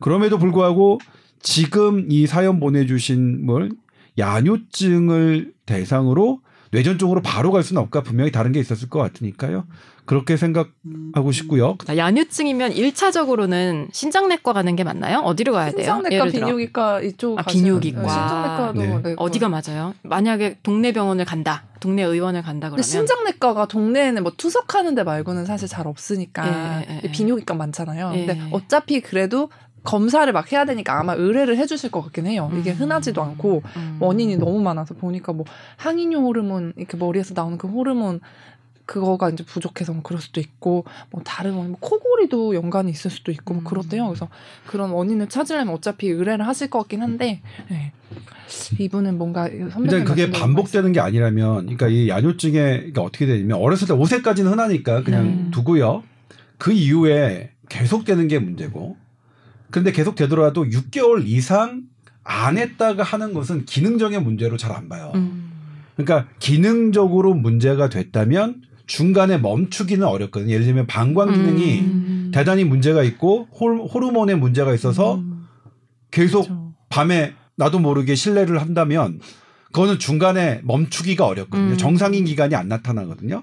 [0.00, 0.98] 그럼에도 불구하고
[1.40, 3.70] 지금 이 사연 보내주신 뭘
[4.18, 6.40] 야뇨증을 대상으로
[6.72, 9.64] 뇌전증으로 바로 갈 수는 없까 분명히 다른 게 있었을 것 같으니까요.
[10.04, 11.76] 그렇게 생각하고 싶고요.
[11.84, 15.18] 자, 야뇨증이면 1차적으로는 신장내과 가는 게 맞나요?
[15.18, 15.84] 어디로 가야 돼요?
[15.84, 16.24] 신장내과.
[16.26, 18.02] 비뇨기과 이쪽 아, 비뇨기과.
[18.02, 19.02] 네, 신장내과도 네.
[19.10, 19.94] 네, 어디가 맞아요?
[20.02, 21.64] 만약에 동네 병원을 간다.
[21.80, 27.00] 동네 의원을 간다 그러면 신장내과가 동네에는 뭐 투석하는 데 말고는 사실 잘 없으니까 예, 예,
[27.04, 27.10] 예.
[27.10, 28.12] 비뇨기과 많잖아요.
[28.14, 28.26] 예.
[28.26, 29.48] 근데 어차피 그래도
[29.82, 32.50] 검사를 막 해야 되니까 아마 의뢰를 해주실 것 같긴 해요.
[32.58, 32.76] 이게 음.
[32.76, 33.96] 흔하지도 않고 음.
[34.00, 35.44] 원인이 너무 많아서 보니까 뭐
[35.76, 38.20] 항인효 호르몬 이렇게 머리에서 나오는 그 호르몬
[38.86, 43.30] 그거가 이제 부족해서 뭐 그럴 수도 있고 뭐 다른 원인 뭐 코골이도 연관이 있을 수도
[43.30, 43.64] 있고 뭐 음.
[43.64, 44.06] 그렇대요.
[44.06, 44.28] 그래서
[44.66, 47.92] 그런 원인을 찾으려면 어차피 의뢰를 하실 것 같긴 한데 네.
[48.78, 53.94] 이분은 뭔가 일단 그게 반복되는 게 아니라면, 그러니까 이 야뇨증에 그러니까 어떻게 되냐면 어렸을 때
[53.94, 55.50] 5세까지는 흔하니까 그냥 음.
[55.52, 56.02] 두고요.
[56.58, 58.96] 그 이후에 계속되는 게 문제고,
[59.70, 61.82] 그런데 계속 되더라도 6개월 이상
[62.24, 65.12] 안 했다가 하는 것은 기능적인 문제로 잘 안 봐요.
[65.14, 65.50] 음.
[65.96, 70.52] 그러니까 기능적으로 문제가 됐다면 중간에 멈추기는 어렵거든요.
[70.52, 72.30] 예를 들면 방광 기능이 음.
[72.34, 75.46] 대단히 문제가 있고 호- 호르몬에 문제가 있어서 음,
[76.10, 76.72] 계속 그렇죠.
[76.88, 79.20] 밤에 나도 모르게 실례를 한다면
[79.66, 81.72] 그거는 중간에 멈추기가 어렵거든요.
[81.72, 81.76] 음.
[81.76, 83.42] 정상인 기간이 안 나타나거든요.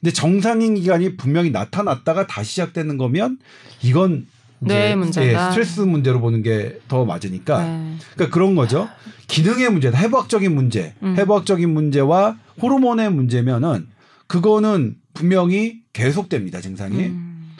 [0.00, 3.38] 근데 정상인 기간이 분명히 나타났다가 다시 시작되는 거면
[3.82, 4.26] 이건
[4.66, 5.46] 뇌 문제다.
[5.46, 7.96] 예, 스트레스 문제로 보는 게 더 맞으니까 네.
[8.14, 8.88] 그러니까 그런 거죠.
[9.28, 9.98] 기능의 문제다.
[9.98, 11.16] 해부학적인 문제, 음.
[11.16, 13.88] 해부학적인 문제와 호르몬의 문제면은
[14.26, 16.60] 그거는 분명히 계속됩니다.
[16.60, 16.98] 증상이.
[17.04, 17.52] 음.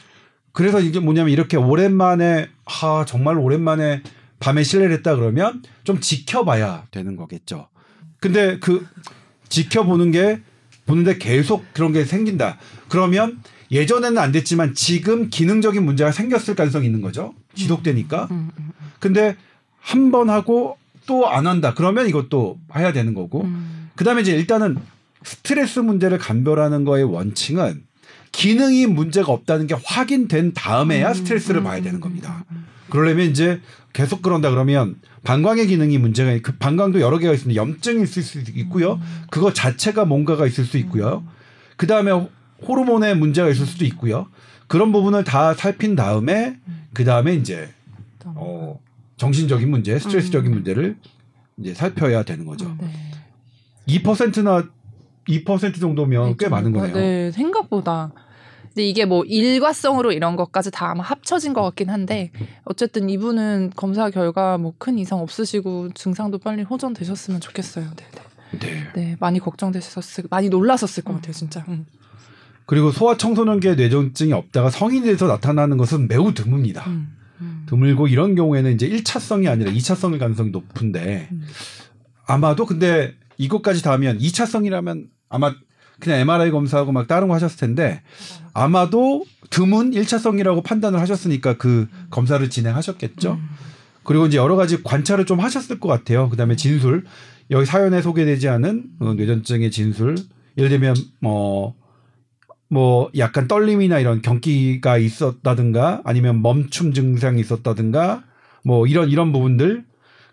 [0.53, 4.03] 그래서 이게 뭐냐면 이렇게 오랜만에 하 정말 오랜만에
[4.39, 7.69] 밤에 실례를 했다 그러면 좀 지켜봐야 되는 거겠죠.
[8.21, 8.87] 근데 그
[9.49, 10.41] 지켜보는 게
[10.87, 12.59] 보는데 계속 그런 게 생긴다.
[12.89, 13.41] 그러면
[13.73, 17.35] 예전에는 안 됐지만 지금 기능적인 문제가 생겼을 가능성이 있는 거죠.
[17.55, 18.29] 지속되니까.
[18.31, 19.37] 음, 음, 근데
[19.81, 21.75] 한 번 하고 또 안 한다.
[21.75, 23.43] 그러면 이것도 해야 되는 거고.
[23.45, 23.91] 음.
[23.97, 24.77] 그다음에 이제 일단은
[25.25, 27.83] 스트레스 문제를 감별하는 거의 원칙은
[28.31, 32.45] 기능이 문제가 없다는 게 확인된 다음에야 음, 스트레스를 음, 봐야 되는 음, 겁니다.
[32.53, 33.61] 음, 그러려면 이제
[33.93, 37.61] 계속 그런다 그러면 방광의 기능이 문제가 있- 그 방광도 여러 개가 있습니다.
[37.61, 39.01] 염증이 있을 수 있고요.
[39.31, 41.25] 그거 자체가 뭔가가 있을 수 있고요.
[41.77, 42.11] 그 다음에
[42.67, 44.29] 호르몬에 문제가 있을 수도 있고요.
[44.67, 46.57] 그런 부분을 다 살핀 다음에
[46.95, 47.69] 그 다음에 이제
[48.25, 48.79] 어,
[49.17, 50.55] 정신적인 문제, 스트레스적인 음.
[50.55, 50.97] 문제를
[51.59, 52.67] 이제 살펴야 되는 거죠.
[52.67, 52.79] 음.
[52.81, 53.99] 네.
[53.99, 54.69] 2%나
[55.29, 56.95] 2% 정도면 꽤 많은 거네요.
[56.95, 58.13] 네, 생각보다.
[58.69, 62.31] 근데 이게 뭐 일과성으로 이런 것까지 다 아마 합쳐진 것 같긴 한데
[62.65, 67.91] 어쨌든 이분은 검사 결과 뭐 큰 이상 없으시고 증상도 빨리 호전되셨으면 좋겠어요.
[67.97, 68.59] 네, 네.
[68.59, 68.89] 네.
[68.95, 71.17] 네, 많이 걱정되셨을, 많이 놀라셨을 것 음.
[71.17, 71.65] 같아요, 진짜.
[71.69, 71.85] 음.
[72.67, 76.87] 그리고 소아청소년기에 뇌전증이 없다가 성인이 돼서 나타나는 것은 매우 드뭅니다.
[76.87, 77.17] 음.
[77.41, 77.67] 음.
[77.67, 81.43] 드물고 이런 경우에는 이제 1차성이 아니라 2차성일 가능성이 높은데 음.
[82.27, 85.55] 아마도 근데 이것까지 다 하면 2차성이라면 아마
[85.99, 88.03] 그냥 MRI 검사하고 막 다른 거 하셨을 텐데
[88.53, 93.33] 아마도 드문 1차성이라고 판단을 하셨으니까 그 검사를 진행하셨겠죠.
[93.33, 93.49] 음.
[94.05, 96.29] 그리고 이제 여러 가지 관찰을 좀 하셨을 것 같아요.
[96.29, 97.05] 그다음에 진술
[97.51, 100.17] 여기 사연에 소개되지 않은 어, 뇌전증의 진술
[100.57, 101.75] 예를 들면 뭐
[102.73, 108.25] 뭐 약간 떨림이나 이런 경기가 있었다든가 아니면 멈춤 증상이 있었다든가
[108.65, 109.85] 뭐 이런 이런 부분들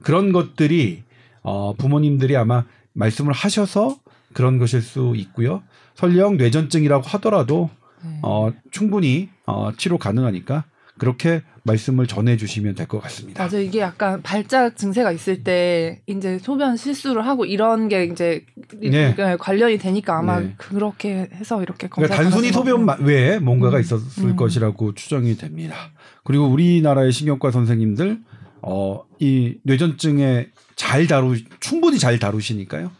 [0.03, 1.03] 그런 것들이
[1.41, 3.97] 어 부모님들이 아마 말씀을 하셔서
[4.31, 5.63] 그런 것일 수 있고요.
[5.95, 7.69] 설령 뇌전증이라고 하더라도
[8.05, 8.19] 네.
[8.23, 10.63] 어 충분히 어 치료 가능하니까
[10.97, 13.43] 그렇게 말씀을 전해 주시면 될 것 같습니다.
[13.43, 18.43] 맞아 이게 약간 발작 증세가 있을 때 이제 소변 실수를 하고 이런 게 이제
[18.79, 19.13] 네.
[19.15, 20.53] 네, 관련이 되니까 아마 네.
[20.57, 23.81] 그렇게 해서 이렇게 검사 그러니까 단순히 소변 마- 외에 뭔가가 음.
[23.81, 24.35] 있었을 음.
[24.35, 25.75] 것이라고 추정이 됩니다.
[26.23, 28.19] 그리고 우리나라의 신경과 선생님들
[28.61, 32.91] 어, 이 뇌전증에 잘 다루 충분히 잘 다루시니까요.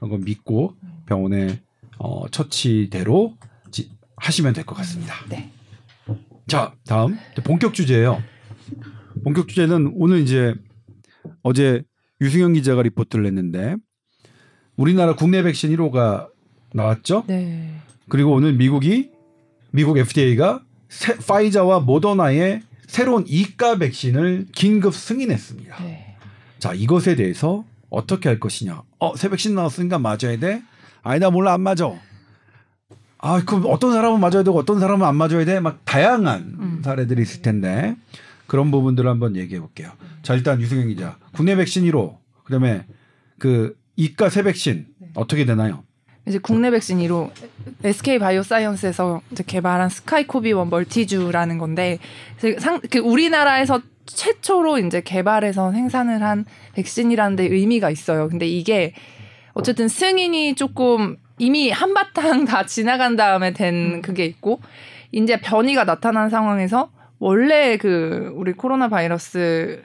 [0.00, 0.74] 거 믿고
[1.06, 1.60] 병원에
[1.98, 3.34] 어, 처치대로
[3.70, 5.14] 지- 하시면 될 것 같습니다.
[5.28, 5.50] 네.
[6.48, 8.22] 자, 다음 본격 주제예요.
[9.22, 10.54] 본격 주제는 오늘 이제
[11.42, 11.82] 어제
[12.22, 13.76] 유승현 기자가 리포트를 냈는데
[14.76, 16.28] 우리나라 국내 백신 1호가
[16.72, 17.24] 나왔죠.
[17.26, 17.74] 네.
[18.08, 19.10] 그리고 오늘 미국이
[19.72, 20.64] 미국 FDA가
[21.26, 25.84] 파이자와 모더나의 새로운 이가 백신을 긴급 승인했습니다.
[25.84, 26.16] 네.
[26.58, 28.82] 자, 이것에 대해서 어떻게 할 것이냐?
[28.98, 30.62] 어, 새 백신 나왔으니까 맞아야 돼?
[31.02, 31.92] 아니다, 몰라, 안 맞아.
[33.18, 35.60] 아, 그럼 어떤 사람은 맞아야 되고 어떤 사람은 안 맞아야 돼?
[35.60, 36.82] 막 다양한 음.
[36.84, 37.96] 사례들이 있을 텐데
[38.46, 39.90] 그런 부분들을 한번 얘기해 볼게요.
[40.22, 41.16] 자, 일단 유승현 기자.
[41.32, 42.86] 국내 백신 1호, 그 다음에
[43.38, 45.82] 그 이가 새 백신 어떻게 되나요?
[46.26, 47.30] 이제 국내 백신 1호
[47.82, 51.98] SK 바이오사이언스에서 이제 개발한 스카이코비1 멀티주라는 건데
[52.58, 58.28] 상, 그 우리나라에서 최초로 이제 개발해서 생산을 한 백신이라는 데 의미가 있어요.
[58.28, 58.94] 근데 이게
[59.54, 64.60] 어쨌든 승인이 조금 이미 한바탕 다 지나간 다음에 된 그게 있고
[65.12, 69.82] 이제 변이가 나타난 상황에서 원래 그 우리 코로나 바이러스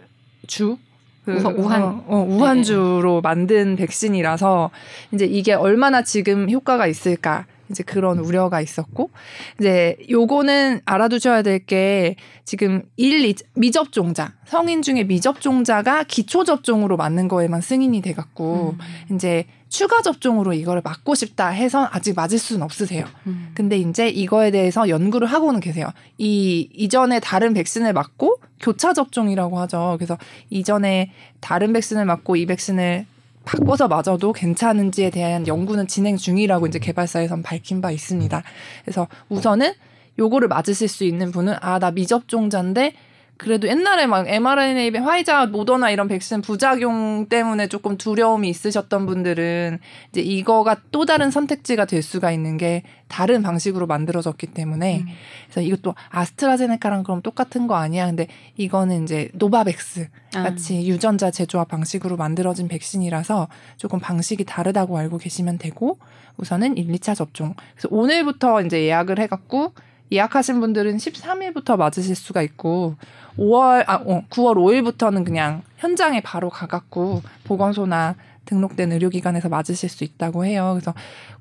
[0.47, 0.77] 주
[1.25, 1.81] 그, 우한- 우한.
[1.83, 4.71] 어, 어, 우한주로 만든 백신이라서
[5.13, 9.09] 이제 이게 얼마나 지금 효과가 있을까 이제 그런 우려가 있었고
[9.57, 17.29] 이제 요거는 알아두셔야 될 게 지금 일 이- 미접종자 성인 중에 미접종자가 기초 접종으로 맞는
[17.29, 18.75] 거에만 승인이 돼 갖고
[19.13, 23.05] 이제 추가 접종으로 이거를 맞고 싶다 해서 아직 맞을 수는 없으세요.
[23.25, 23.49] 음.
[23.55, 25.87] 근데 이제 이거에 대해서 연구를 하고는 계세요.
[26.19, 29.95] 이 이전에 다른 백신을 맞고 교차 접종이라고 하죠.
[29.97, 30.15] 그래서
[30.51, 33.07] 이전에 다른 백신을 맞고 이 백신을
[33.45, 38.43] 바꿔서 맞아도 괜찮은지에 대한 연구는 진행 중이라고 이제 개발사에선 밝힌 바 있습니다.
[38.85, 39.73] 그래서 우선은
[40.19, 42.93] 요거를 맞으실 수 있는 분은 아 나 미접종자인데
[43.37, 50.21] 그래도 옛날에 막 mRNA, 화이자, 모더나 이런 백신 부작용 때문에 조금 두려움이 있으셨던 분들은 이제
[50.21, 55.05] 이거가 또 다른 선택지가 될 수가 있는 게 다른 방식으로 만들어졌기 때문에 음.
[55.45, 58.05] 그래서 이것도 아스트라제네카랑 그럼 똑같은 거 아니야?
[58.05, 60.43] 근데 이거는 이제 노바백스 아.
[60.43, 65.97] 같이 유전자 재조합 방식으로 만들어진 백신이라서 조금 방식이 다르다고 알고 계시면 되고
[66.37, 67.55] 우선은 1, 2차 접종.
[67.73, 69.73] 그래서 오늘부터 이제 예약을 해갖고
[70.13, 72.95] 예약하신 분들은 13일부터 맞으실 수가 있고
[73.37, 80.45] 5월 아 어, 9월 5일부터는 그냥 현장에 바로 가갖고 보건소나 등록된 의료기관에서 맞으실 수 있다고
[80.45, 80.71] 해요.
[80.73, 80.93] 그래서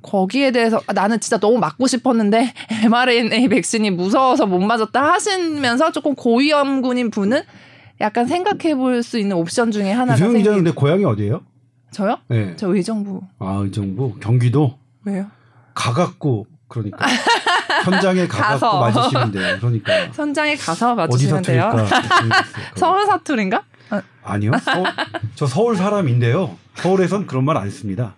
[0.02, 2.52] 거기에 대해서 아, 나는 진짜 너무 맞고 싶었는데
[2.84, 7.42] mRNA 백신이 무서워서 못 맞았다 하시면서 조금 고위험군인 분은
[8.00, 11.42] 약간 생각해 볼 수 있는 옵션 중에 하나가 생긴 근데 고향이 어디예요?
[11.90, 12.18] 저요?
[12.28, 12.54] 네.
[12.56, 15.26] 저 의정부 아, 이 정부 경기도 왜요?
[15.74, 16.98] 가갖고 그러니까
[17.84, 18.80] 현장에 가서.
[18.80, 19.56] 맞으시면 돼요.
[19.60, 21.70] 그러니까 현장에 가서 맞으시면 돼요.
[21.88, 22.44] 사투리일까?
[22.76, 23.62] 서울 사투리인가?
[24.24, 24.52] 아니요.
[24.64, 24.86] 서울,
[25.34, 26.56] 저 서울 사람인데요.
[26.76, 28.14] 서울에선 그런 말 안 씁니다.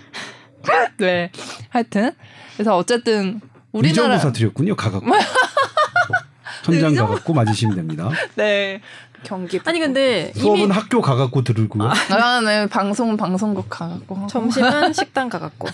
[0.98, 1.30] 네.
[1.70, 2.12] 하여튼
[2.54, 3.40] 그래서 어쨌든
[3.72, 4.76] 우리나라 사투리였군요.
[4.76, 5.06] 가갖고.
[6.64, 8.10] 현장 의정- 가갖고 맞으시면 됩니다.
[8.34, 8.80] 네
[9.26, 11.90] 경기 아니 근데 수업은 이미 학교 가갖고 들으고요.
[12.10, 12.66] 아, 네.
[12.68, 14.26] 방송 방송국 가갖고.
[14.28, 15.68] 점심은 식당 가갖고.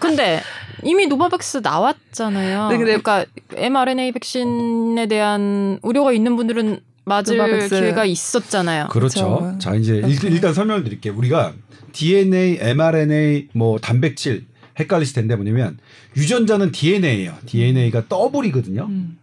[0.00, 0.40] 근데
[0.82, 2.68] 이미 노바백스 나왔잖아요.
[2.68, 3.24] 네, 근데- 그러니까
[3.54, 7.68] mRNA 백신에 대한 우려가 있는 분들은 맞을 노바백스.
[7.80, 8.88] 기회가 있었잖아요.
[8.88, 9.38] 그렇죠.
[9.38, 9.58] 그렇죠.
[9.58, 10.26] 자 이제 그렇죠.
[10.28, 11.14] 일, 단 설명을 드릴게요.
[11.16, 11.52] 우리가
[11.92, 14.46] DNA, mRNA, 뭐 단백질
[14.78, 15.78] 헷갈리실 텐데 뭐냐면
[16.16, 17.34] 유전자는 DNA예요.
[17.46, 18.86] DNA가 더블이거든요.
[18.88, 19.18] 음.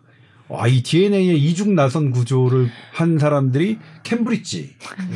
[0.49, 4.69] 와, 이 DNA의 이중 나선 구조를 한 사람들이 캠브리지에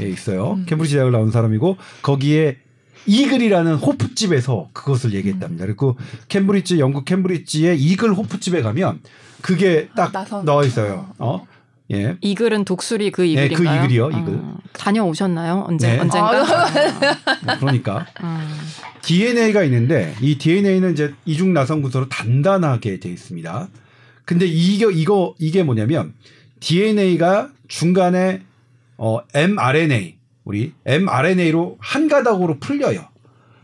[0.09, 0.53] 있어요.
[0.53, 0.65] 음.
[0.65, 2.57] 캠브리지 대학을 나온 사람이고 거기에
[3.05, 5.65] Eagle이라는 호프집에서 그것을 얘기했답니다.
[5.65, 8.99] 그리고 캠브리지 영국 캠브리지의 Eagle 호프집에 가면
[9.41, 10.43] 그게 딱 아.
[10.43, 11.09] 나와 있어요.
[11.17, 11.47] 어?
[11.91, 12.15] 예.
[12.21, 13.79] Eagle은 독수리 그 네, Eagle인가요?
[13.79, 14.33] 그 Eagle이요, Eagle.
[14.35, 15.65] 어, 다녀오셨나요?
[15.67, 15.99] 언제 네.
[15.99, 16.41] 언젠가?
[16.41, 18.39] 아, 그러니까 음.
[19.01, 23.67] DNA가 있는데 이 DNA는 이제 이중 나선 구조로 단단하게 돼 있습니다.
[24.31, 26.13] 근데 이게 이거 이게 뭐냐면
[26.61, 28.41] DNA가 중간에
[28.95, 33.09] 어 mRNA 우리 mRNA로 한 가닥으로 풀려요.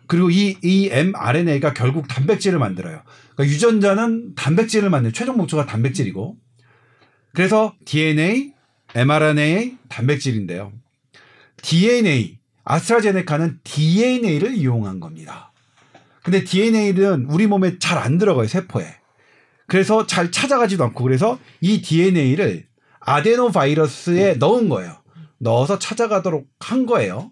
[0.07, 3.01] 그리고 이, 이 mRNA가 결국 단백질을 만들어요.
[3.33, 6.35] 그러니까 유전자는 단백질을 만드는 최종 목표가 단백질이고
[7.33, 8.53] 그래서 DNA,
[8.93, 10.73] mRNA, 단백질인데요.
[11.61, 15.53] DNA, 아스트라제네카는 DNA를 이용한 겁니다.
[16.23, 18.96] 근데 DNA는 우리 몸에 잘 안 들어가요, 세포에.
[19.67, 22.65] 그래서 잘 찾아가지도 않고 그래서 이 DNA를
[22.99, 24.97] 아데노 바이러스에 넣은 거예요.
[25.39, 27.31] 넣어서 찾아가도록 한 거예요.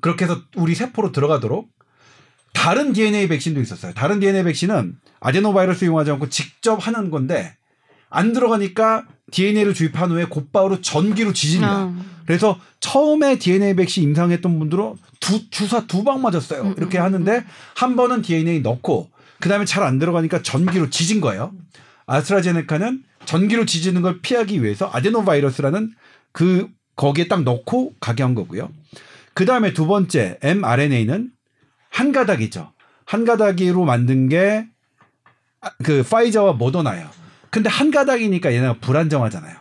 [0.00, 1.68] 그렇게 해서 우리 세포로 들어가도록
[2.52, 3.92] 다른 DNA 백신도 있었어요.
[3.94, 7.56] 다른 DNA 백신은 아데노 바이러스 이용하지 않고 직접 하는 건데
[8.10, 11.72] 안 들어가니까 DNA를 주입한 후에 곧바로 전기로 지집니다.
[11.72, 12.04] 아.
[12.26, 16.62] 그래서 처음에 DNA 백신 임상했던 분들은 두, 주사 두 방 맞았어요.
[16.62, 17.44] 음, 이렇게 음, 하는데
[17.74, 21.52] 한 번은 DNA 넣고 그 다음에 잘 안 들어가니까 전기로 지진 거예요.
[22.06, 25.92] 아스트라제네카는 전기로 지지는 걸 피하기 위해서 아데노바이러스라는
[26.32, 28.70] 그 거기에 딱 넣고 가게 한 거고요.
[29.34, 31.30] 그 다음에 두 번째 mRNA는
[31.90, 32.72] 한 가닥이죠.
[33.04, 34.66] 한 가닥으로 만든 게
[35.82, 37.08] 그 파이저와 모더나예요.
[37.50, 39.56] 근데 한 가닥이니까 얘네가 불안정하잖아요.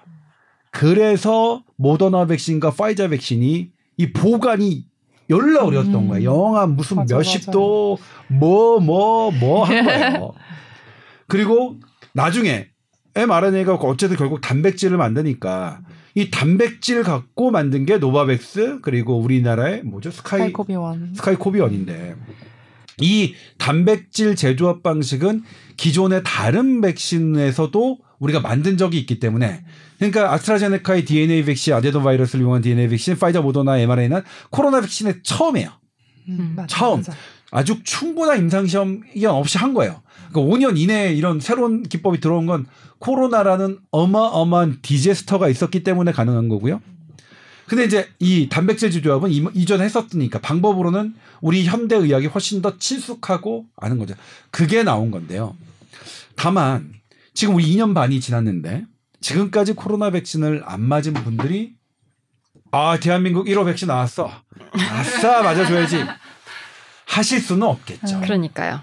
[0.72, 4.86] 그래서 모더나 백신과 파이저 백신이 이 보관이
[5.30, 6.08] 열나 어려웠던 음.
[6.10, 6.32] 거예요.
[6.32, 7.52] 영하 무슨 맞아, 몇십 맞아.
[7.52, 10.34] 도 뭐 뭐 뭐 한 거예요.
[11.28, 11.78] 그리고
[12.14, 12.68] 나중에
[13.16, 15.80] mRNA가 어쨌든 결국 단백질을 만드니까
[16.16, 21.14] 이 단백질 갖고 만든 게 노바백스 그리고 우리나라의 뭐죠 스카이 사이코비원.
[21.16, 22.16] 스카이코비언인데
[23.02, 25.44] 이 단백질 재조합 방식은
[25.78, 29.66] 기존의 다른 백신에서도 우리가 만든 적이 있기 때문에
[29.98, 35.70] 그러니까 아스트라제네카의 DNA 백신, 아데노 바이러스를 이용한 DNA 백신, 파이저, 모더나, mRNA는 코로나 백신의 처음이에요.
[36.30, 36.98] 음, 맞아, 처음.
[37.00, 37.14] 맞아.
[37.52, 40.02] 아주 충분한 임상시험 이견 없이 한 거예요.
[40.32, 42.66] 그러니까 5년 이내에 이런 새로운 기법이 들어온 건
[43.00, 46.82] 코로나라는 어마어마한 디제스터가 있었기 때문에 가능한 거고요.
[47.68, 53.66] 근데 이제 이 단백질 지조합은 이- 이전에 했었으니까 방법으로는 우리 현대 의학이 훨씬 더 친숙하고
[53.78, 54.14] 아는 거죠.
[54.52, 55.56] 그게 나온 건데요.
[56.36, 56.92] 다만
[57.34, 58.86] 지금 우리 2년 반이 지났는데
[59.26, 61.74] 지금까지 코로나 백신을 안 맞은 분들이
[62.70, 64.30] 아 대한민국 1호 백신 나왔어.
[64.72, 66.06] 아싸 맞아줘야지.
[67.08, 68.22] 하실 수는 없겠죠.
[68.22, 68.82] 그러니까요.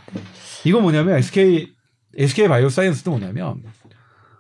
[0.64, 1.72] 이거 뭐냐면 SK
[2.16, 3.62] SK 바이오사이언스도 뭐냐면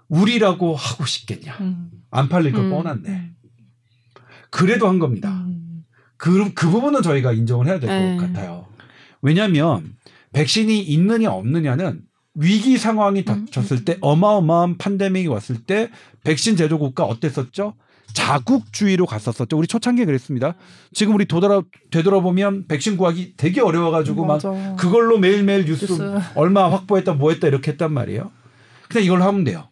[0.08, 1.56] 우리라고 하고 싶겠냐.
[1.60, 1.90] 음.
[2.10, 2.70] 안 팔릴 거 음.
[2.70, 3.30] 뻔한데.
[4.50, 5.30] 그래도 한 겁니다.
[5.30, 5.84] 음.
[6.16, 8.16] 그, 그 부분은 저희가 인정을 해야 될것 네.
[8.16, 8.66] 같아요.
[9.20, 9.94] 왜냐하면
[10.32, 12.02] 백신이 있느냐 없느냐는
[12.34, 15.90] 위기 상황이 닥쳤을 때 어마어마한 팬데믹이 왔을 때
[16.24, 17.74] 백신 제조 국가 어땠었죠?
[18.14, 19.56] 자국주의로 갔었었죠.
[19.56, 20.54] 우리 초창기에 그랬습니다.
[20.92, 24.76] 지금 우리 도달아 되돌아보면 백신 구하기 되게 어려워가지고 막 맞아.
[24.76, 26.02] 그걸로 매일매일 뉴스, 뉴스.
[26.34, 28.30] 얼마 확보했다 뭐 했다 이렇게 했단 말이에요.
[28.88, 29.68] 그냥 이걸로 하면 돼요.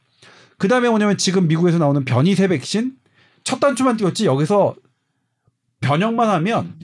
[0.58, 2.94] 그 다음에 뭐냐면 지금 미국에서 나오는 변이세 백신
[3.44, 4.74] 첫 단추만 띄웠지 여기서
[5.80, 6.74] 변형만 하면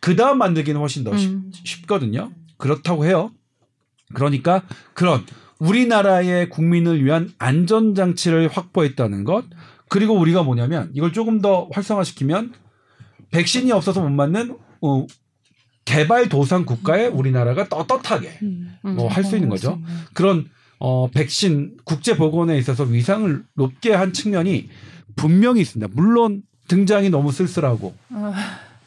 [0.00, 1.50] 그 다음 만들기는 훨씬 더 쉽, 음.
[1.52, 2.32] 쉽거든요.
[2.56, 3.30] 그렇다고 해요.
[4.12, 4.62] 그러니까
[4.94, 5.24] 그런
[5.58, 9.44] 우리나라의 국민을 위한 안전 장치를 확보했다는 것
[9.88, 12.54] 그리고 우리가 뭐냐면 이걸 조금 더 활성화시키면
[13.30, 15.06] 백신이 없어서 못 맞는 어,
[15.84, 18.76] 개발 도상 국가에 우리나라가 떳떳하게 음.
[18.82, 19.80] 뭐할 수 있는 거죠.
[20.14, 24.68] 그런 어 백신 국제 보건에 있어서 위상을 높게 한 측면이
[25.16, 25.92] 분명히 있습니다.
[25.94, 28.32] 물론 등장이 너무 쓸쓸하고 아,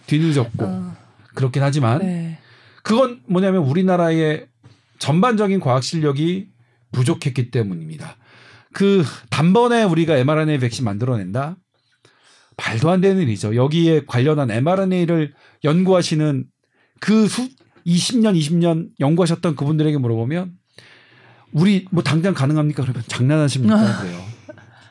[0.08, 0.96] 뒤늦었고 어,
[1.36, 2.40] 그렇긴 하지만 네.
[2.84, 4.48] 그건 뭐냐면 우리나라의
[5.04, 6.48] 전반적인 과학 실력이
[6.94, 8.16] 부족했기 때문입니다.
[8.72, 11.58] 그 단번에 우리가 mRNA 백신 만들어낸다?
[12.58, 13.54] 말도 안 되는 일이죠.
[13.54, 15.34] 여기에 관련한 mRNA를
[15.66, 16.46] 연구하시는
[17.02, 17.50] 그 수,
[17.86, 20.54] 20년, 20년 연구하셨던 그분들에게 물어보면
[21.52, 22.84] 우리 뭐 당장 가능합니까?
[22.84, 24.00] 그러면 장난하십니까?
[24.00, 24.24] 그래요.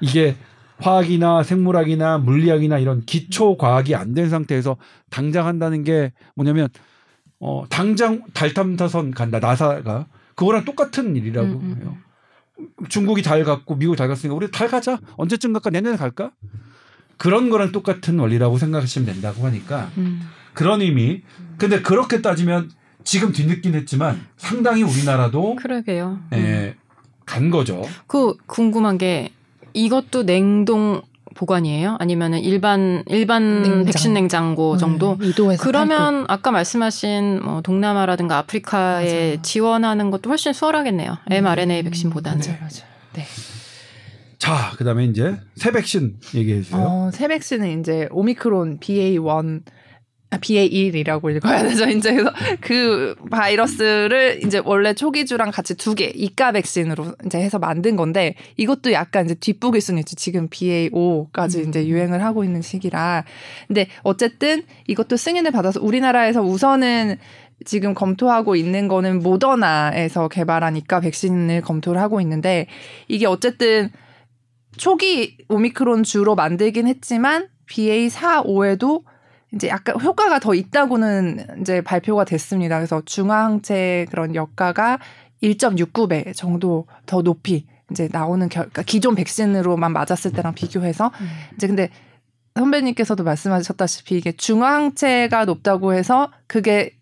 [0.02, 0.36] 이게
[0.76, 4.76] 화학이나 생물학이나 물리학이나 이런 기초 과학이 안 된 상태에서
[5.08, 6.68] 당장 한다는 게 뭐냐면
[7.44, 11.76] 어 당장 달 탐사선 간다 나사가 그거랑 똑같은 일이라고 음, 음.
[11.82, 11.96] 해요.
[12.88, 16.30] 중국이 달 갔고 미국 달 갔으니까 우리 달 가자 언제쯤 갈까 내년에 갈까
[17.18, 20.22] 그런 거랑 똑같은 원리라고 생각하시면 된다고 하니까 음.
[20.54, 21.22] 그런 의미.
[21.58, 22.70] 근데 그렇게 따지면
[23.02, 26.20] 지금 뒤늦긴 했지만 상당히 우리나라도 그러게요.
[26.32, 26.38] 음.
[26.38, 26.76] 예,
[27.26, 27.82] 간 거죠.
[28.06, 29.32] 그 궁금한 게
[29.74, 31.02] 이것도 냉동
[31.34, 31.96] 보관이에요?
[32.00, 33.84] 아니면은 일반 일반 냉장.
[33.84, 35.16] 백신 냉장고 정도?
[35.20, 39.42] 네, 이도에서 그러면 아까 말씀하신 뭐 동남아라든가 아프리카에 맞아요.
[39.42, 41.18] 지원하는 것도 훨씬 수월하겠네요.
[41.30, 42.38] mRNA 음, 백신보다는.
[42.38, 42.92] 맞아요, 맞아요.
[43.14, 43.24] 네.
[44.38, 46.80] 자, 그다음에 이제 새 백신 얘기해 주세요.
[46.80, 49.70] 어, 새 백신은 이제 오미크론 BA1 아,
[50.40, 51.88] BA1이라고 읽어야 되죠.
[51.88, 57.96] 이제 그래서 그 바이러스를 이제 원래 초기주랑 같이 두 개, 이가 백신으로 이제 해서 만든
[57.96, 60.16] 건데 이것도 약간 이제 뒷북일 수는 있죠.
[60.16, 61.68] 지금 BA5까지 음.
[61.68, 63.24] 이제 유행을 하고 있는 시기라.
[63.66, 67.16] 근데 어쨌든 이것도 승인을 받아서 우리나라에서 우선은
[67.64, 72.66] 지금 검토하고 있는 거는 모더나에서 개발한 이가 백신을 검토를 하고 있는데
[73.08, 73.90] 이게 어쨌든
[74.76, 79.02] 초기 오미크론 주로 만들긴 했지만 BA4, 5에도
[79.54, 82.78] 이제 약간 효과가 더 있다고는 이제 발표가 됐습니다.
[82.78, 84.98] 그래서 중화항체 그런 역가가
[85.42, 91.12] 1.69배 정도 더 높이 이제 나오는 결, 그러니까 기존 백신으로만 맞았을 때랑 비교해서
[91.54, 91.90] 이제 근데
[92.54, 96.96] 선배님께서도 말씀하셨다시피 이게 중화항체가 높다고 해서 그게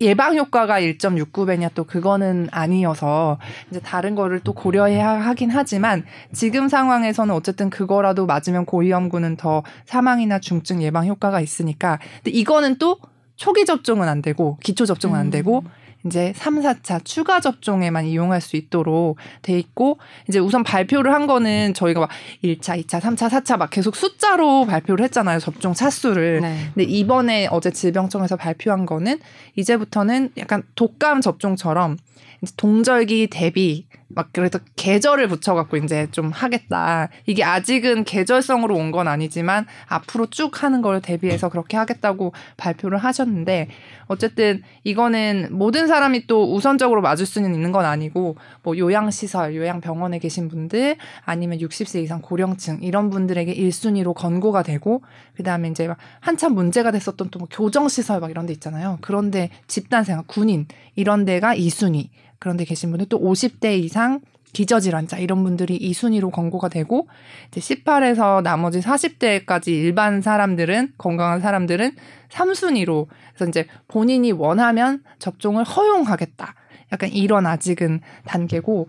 [0.00, 3.38] 예방 효과가 1.69배냐 또 그거는 아니어서
[3.70, 10.38] 이제 다른 거를 또 고려해야 하긴 하지만 지금 상황에서는 어쨌든 그거라도 맞으면 고위험군은 더 사망이나
[10.38, 11.98] 중증 예방 효과가 있으니까.
[12.22, 12.98] 근데 이거는 또
[13.36, 15.64] 초기 접종은 안 되고 기초 접종은 안 되고
[16.06, 21.74] 이제 3, 4차 추가 접종에만 이용할 수 있도록 돼 있고 이제 우선 발표를 한 거는
[21.74, 22.10] 저희가 막
[22.42, 25.40] 1차, 2차, 3차, 4차 막 계속 숫자로 발표를 했잖아요.
[25.40, 26.40] 접종 차수를.
[26.40, 26.70] 네.
[26.74, 29.18] 근데 이번에 어제 질병청에서 발표한 거는
[29.56, 31.96] 이제부터는 약간 독감 접종처럼
[32.42, 37.08] 이제 동절기 대비 막 그래서 계절을 붙여갖고 이제 좀 하겠다.
[37.26, 43.68] 이게 아직은 계절성으로 온 건 아니지만 앞으로 쭉 하는 걸 대비해서 그렇게 하겠다고 발표를 하셨는데
[44.06, 50.48] 어쨌든 이거는 모든 사람이 또 우선적으로 맞을 수는 있는 건 아니고 뭐 요양시설, 요양병원에 계신
[50.48, 55.02] 분들 아니면 60세 이상 고령층 이런 분들에게 1순위로 권고가 되고
[55.36, 58.98] 그다음에 이제 막 한참 문제가 됐었던 또 뭐 교정시설 막 이런 데 있잖아요.
[59.02, 64.20] 그런데 집단생활, 군인 이런 데가 2순위 그런 데 계신 분들 또 50대 이상
[64.52, 67.08] 기저질환자 이런 분들이 2순위로 권고가 되고
[67.48, 71.92] 이제 18에서 나머지 40대까지 일반 사람들은 건강한 사람들은
[72.30, 76.54] 3순위로 그래서 이제 본인이 원하면 접종을 허용하겠다.
[76.92, 78.88] 약간 이런 아직은 단계고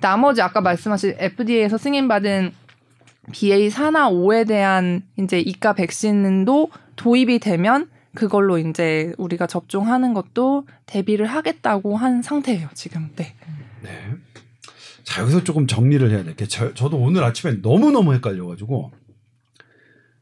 [0.00, 2.52] 나머지 아까 말씀하신 FDA에서 승인받은
[3.32, 11.96] BA4나 5에 대한 이제 이가 백신도 도입이 되면 그걸로 이제 우리가 접종하는 것도 대비를 하겠다고
[11.96, 13.10] 한 상태예요, 지금.
[13.14, 13.36] 네.
[13.82, 13.90] 네.
[15.04, 18.90] 자 여기서 조금 정리를 해야 될게 저도 오늘 아침에 너무 너무 헷갈려가지고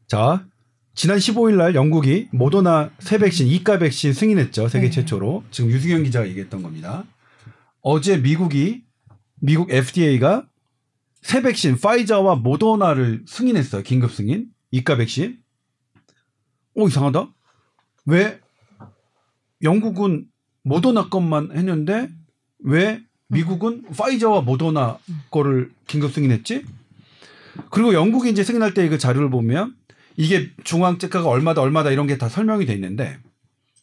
[0.07, 0.45] 자
[0.93, 4.91] 지난 15일 날 영국이 모더나 새 백신 이가 백신 승인했죠 세계 네.
[4.91, 7.03] 최초로 지금 유승현 기자가 얘기했던 겁니다.
[7.81, 8.83] 어제 미국이
[9.41, 10.47] 미국 FDA가
[11.21, 15.39] 새 백신 파이자와 모더나를 승인했어요 긴급 승인 이가 백신.
[16.75, 17.34] 오 이상하다.
[18.05, 18.39] 왜
[19.63, 20.25] 영국은
[20.63, 22.09] 모더나 것만 했는데
[22.59, 24.97] 왜 미국은 파이저와 모더나
[25.31, 26.63] 거를 긴급 승인했지?
[27.71, 29.75] 그리고 영국이 이제 승인할 때 그 자료를 보면
[30.17, 33.17] 이게 중앙재가가 얼마다 얼마다 이런 게 다 설명이 돼 있는데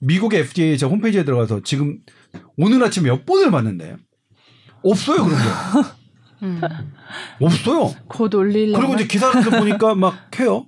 [0.00, 1.98] 미국의 FDA 저 홈페이지에 들어가서 지금
[2.56, 3.96] 오늘 아침 몇 번을 봤는데
[4.82, 5.44] 없어요 그런 게
[6.46, 6.60] 음.
[7.40, 7.94] 없어요.
[8.08, 10.66] 곧 올리려면 그리고 이제 기사를 보니까 막 해요.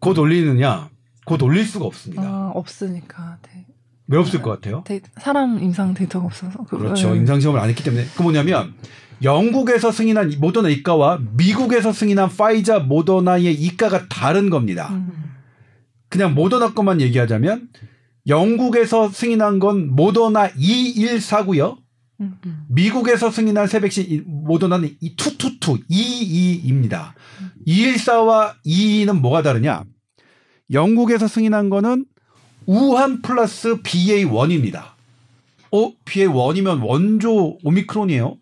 [0.00, 0.90] 곧 올리느냐?
[1.28, 2.22] 곧 올릴 수가 없습니다.
[2.22, 3.66] 아, 없으니까 네.
[4.08, 4.82] 왜 없을 것 같아요?
[4.86, 7.10] 데, 사람 임상 데이터가 없어서 그- 그렇죠.
[7.12, 7.18] 네.
[7.18, 8.06] 임상 시험을 안 했기 때문에.
[8.16, 8.74] 그 뭐냐면
[9.22, 14.88] 영국에서 승인한 모더나 이가와 미국에서 승인한 파이자 모더나의 이가가 다른 겁니다.
[14.92, 15.12] 음.
[16.08, 17.68] 그냥 모더나 것만 얘기하자면
[18.26, 21.76] 영국에서 승인한 건 모더나 214고요.
[22.20, 22.36] 음.
[22.68, 27.12] 미국에서 승인한 새 백신 이- 모더나는 이 222, 22입니다.
[27.66, 29.84] 214와 22는 뭐가 다르냐?
[30.72, 32.04] 영국에서 승인한 거는
[32.66, 34.92] 우한 플러스 BA1입니다.
[35.72, 38.36] 어, BA1이면 원조 오미크론이에요?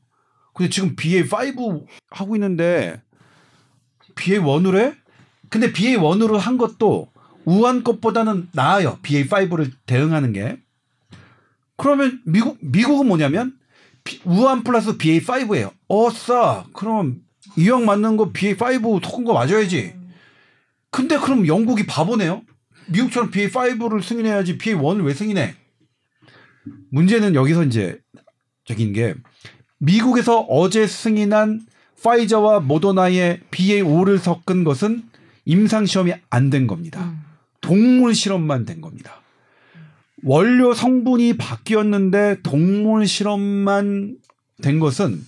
[0.55, 3.01] 근데 지금 BA5 하고 있는데
[4.15, 4.95] BA1으로 해?
[5.49, 7.09] 근데 BA1으로 한 것도
[7.45, 8.99] 우한 것보다는 나아요.
[9.03, 10.59] BA5를 대응하는 게.
[11.77, 13.57] 그러면 미국 미국은 뭐냐면
[14.03, 15.73] 비- 우한 플러스 BA5예요.
[15.89, 16.65] 어싸.
[16.73, 17.21] 그럼
[17.57, 19.95] 이형 맞는 거 BA5 섞은 거 맞아야지.
[20.97, 22.41] 근데 그럼 영국이 바보네요.
[22.89, 25.55] 미국처럼 BA5를 승인해야지 BA1을 왜 승인해?
[26.91, 27.99] 문제는 여기서 이제
[28.65, 29.15] 적인 게
[29.79, 31.61] 미국에서 어제 승인한
[32.03, 35.03] 파이저와 모더나의 BA5를 섞은 것은
[35.45, 37.05] 임상 시험이 안 된 겁니다.
[37.05, 37.21] 음.
[37.61, 39.21] 동물 실험만 된 겁니다.
[40.23, 44.17] 원료 성분이 바뀌었는데 동물 실험만
[44.63, 45.21] 된 것은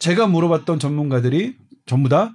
[0.00, 1.54] 제가 물어봤던 전문가들이
[1.86, 2.34] 전부 다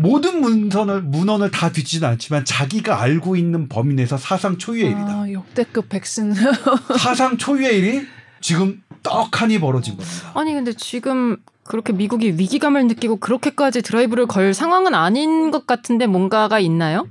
[0.00, 5.08] 모든 문선을 문헌을 다 뒤지진 않지만 자기가 알고 있는 범위 내에서 사상 초유의 일이다.
[5.08, 6.34] 아, 역대급 백신
[6.96, 8.06] 사상 초유의 일이
[8.40, 10.30] 지금 떡하니 벌어진 겁니다.
[10.34, 16.60] 아니 근데 지금 그렇게 미국이 위기감을 느끼고 그렇게까지 드라이브를 걸 상황은 아닌 것 같은데 뭔가가
[16.60, 17.08] 있나요?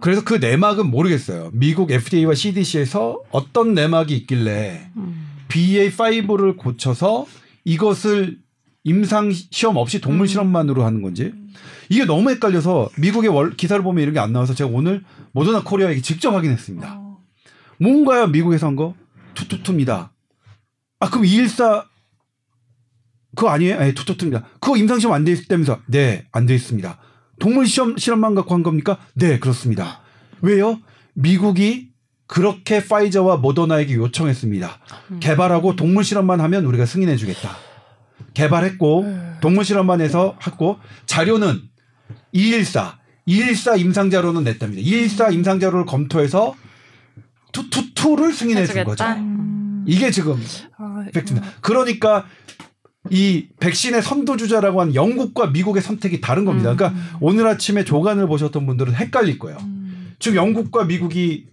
[0.00, 1.50] 그래서 그 내막은 모르겠어요.
[1.52, 5.28] 미국 FDA와 CDC에서 어떤 내막이 있길래 음.
[5.48, 7.26] BA5를 고쳐서
[7.64, 8.38] 이것을
[8.82, 10.26] 임상 시험 없이 동물 음.
[10.26, 11.32] 실험만으로 하는 건지
[11.88, 16.00] 이게 너무 헷갈려서 미국의 월, 기사를 보면 이런 게 안 나와서 제가 오늘 모더나 코리아에게
[16.02, 16.94] 직접 확인했습니다.
[16.98, 17.18] 어.
[17.78, 18.94] 뭔가요 미국에서 한 거?
[19.34, 20.12] 투투투입니다.
[21.00, 21.84] 아 그럼 214
[23.36, 23.78] 그거 아니에요?
[23.78, 24.46] 네, 투투투입니다.
[24.60, 25.80] 그거 임상 시험 안 돼 있다면서?
[25.86, 26.98] 네, 안 돼 있습니다.
[27.38, 28.98] 동물 시험 실험만 갖고 한 겁니까?
[29.14, 30.00] 네, 그렇습니다.
[30.42, 30.80] 왜요?
[31.14, 31.90] 미국이
[32.26, 34.78] 그렇게 파이저와 모더나에게 요청했습니다.
[35.12, 35.20] 음.
[35.20, 37.56] 개발하고 동물 실험만 하면 우리가 승인해 주겠다.
[38.38, 41.60] 개발했고 동물 실험만 해서 했고 자료는
[42.32, 44.80] 214, 214 임상 자료는 냈답니다.
[44.80, 46.54] 214 임상 자료를 검토해서
[47.52, 49.04] 투투투를 승인해 준 거죠.
[49.04, 49.84] 음.
[49.86, 50.40] 이게 지금
[50.76, 51.48] 아, 팩트입니다.
[51.60, 52.26] 그러니까
[53.10, 56.72] 이 백신의 선도주자라고 한 영국과 미국의 선택이 다른 겁니다.
[56.72, 56.76] 음.
[56.76, 59.58] 그러니까 오늘 아침에 조간을 보셨던 분들은 헷갈릴 거예요.
[59.62, 60.14] 음.
[60.18, 61.46] 지금 영국과 미국이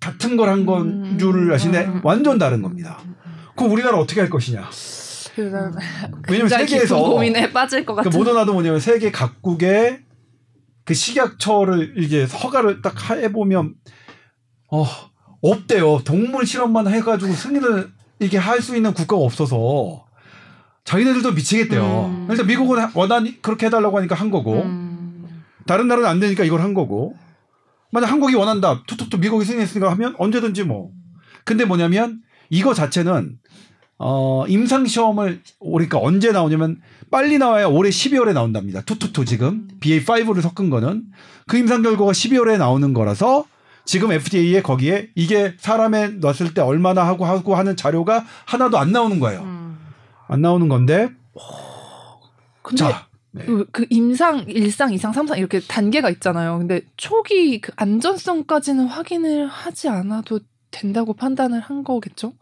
[0.00, 1.18] 같은 걸 한건 음.
[1.18, 1.84] 줄 아시네?
[1.84, 2.00] 음.
[2.02, 2.98] 완전 다른 겁니다.
[3.54, 4.68] 그럼 우리나라 어떻게 할 것이냐?
[5.34, 5.56] 그래서
[6.28, 8.18] 왜냐면 굉장히 세계에서 고민에 빠질 것그 같은.
[8.18, 10.00] 모더나도 뭐냐면 세계 각국의
[10.84, 13.74] 그 식약처를 이제 허가를 딱 해보면
[14.70, 14.86] 어
[15.40, 16.02] 없대요.
[16.04, 20.06] 동물 실험만 해가지고 승인을 이게 할 수 있는 국가가 없어서
[20.84, 22.06] 자기네들도 미치겠대요.
[22.06, 22.28] 음.
[22.30, 25.44] 일단 미국은 원하니 그렇게 해달라고 하니까 한 거고 음.
[25.66, 27.14] 다른 나라는 안 되니까 이걸 한 거고
[27.90, 30.90] 만약 한국이 원한다 툭툭툭 미국이 승인했으니까 하면 언제든지 뭐
[31.44, 33.38] 근데 뭐냐면 이거 자체는
[33.98, 36.80] 어 임상 시험을 그러니까 언제 나오냐면
[37.10, 38.80] 빨리 나와야 올해 12월에 나온답니다.
[38.82, 41.04] 투투투 지금 BA5를 섞은 거는
[41.46, 43.44] 그 임상 결과가 12월에 나오는 거라서
[43.84, 49.20] 지금 FDA에 거기에 이게 사람에 넣었을 때 얼마나 하고 하고 하는 자료가 하나도 안 나오는
[49.20, 49.42] 거예요.
[49.42, 49.78] 음.
[50.26, 51.10] 안 나오는 건데
[52.62, 53.44] 근데 자 네.
[53.44, 56.58] 그, 그 임상, 일상, 이상, 삼상 이렇게 단계가 있잖아요.
[56.58, 60.38] 근데 초기 그 안전성까지는 확인을 하지 않아도
[60.70, 62.32] 된다고 판단을 한 거겠죠?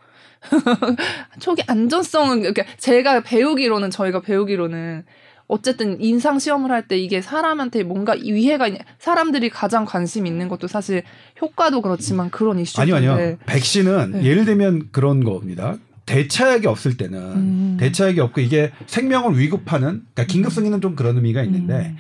[1.41, 5.05] 초기 안전성은 그러니까 제가 배우기로는 저희가 배우기로는
[5.49, 10.67] 어쨌든 인상 시험을 할 때 이게 사람한테 뭔가 위해가 있냐 사람들이 가장 관심 있는 것도
[10.67, 11.03] 사실
[11.41, 14.25] 효과도 그렇지만 그런 이슈인데 아니요 아니요 백신은 네.
[14.25, 15.77] 예를 들면 그런 겁니다.
[16.07, 17.77] 대차약이 없을 때는 음.
[17.79, 21.97] 대차약이 없고 이게 생명을 위급하는 그러니까 긴급 승인은 좀 그런 의미가 있는데 음.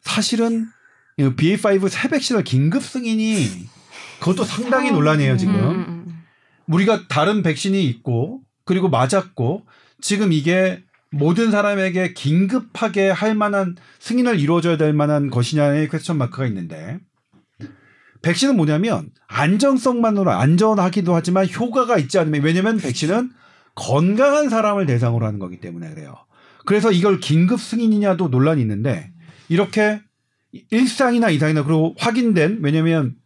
[0.00, 0.66] 사실은
[1.18, 3.46] 이 BA5 새 백신을 긴급 승인이
[4.20, 5.54] 그것도 상당히 아, 논란이에요 지금.
[5.54, 6.01] 음, 음, 음.
[6.66, 9.66] 우리가 다른 백신이 있고 그리고 맞았고
[10.00, 16.98] 지금 이게 모든 사람에게 긴급하게 할 만한 승인을 이루어져야 될 만한 것이냐의 퀘스천 마크가 있는데
[18.22, 23.30] 백신은 뭐냐면 안정성만으로 안전하기도 하지만 효과가 있지 않으면 왜냐면 백신은
[23.74, 26.14] 건강한 사람을 대상으로 하는 거기 때문에 그래요.
[26.64, 29.10] 그래서 이걸 긴급 승인이냐도 논란이 있는데
[29.48, 30.00] 이렇게
[30.70, 33.16] 일상이나 이상이나 그리고 확인된 왜냐면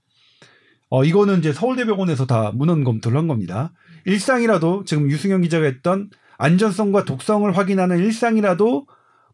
[0.88, 3.72] 어 이거는 이제 서울대병원에서 다 문헌 검토를 한 겁니다.
[4.04, 8.86] 일상이라도 지금 유승현 기자가 했던 안전성과 독성을 확인하는 일상이라도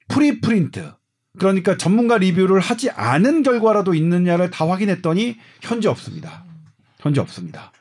[0.08, 0.92] 프리프린트
[1.38, 6.44] 그러니까 전문가 리뷰를 하지 않은 결과라도 있느냐를 다 확인했더니 현재 없습니다.
[7.00, 7.72] 현재 없습니다.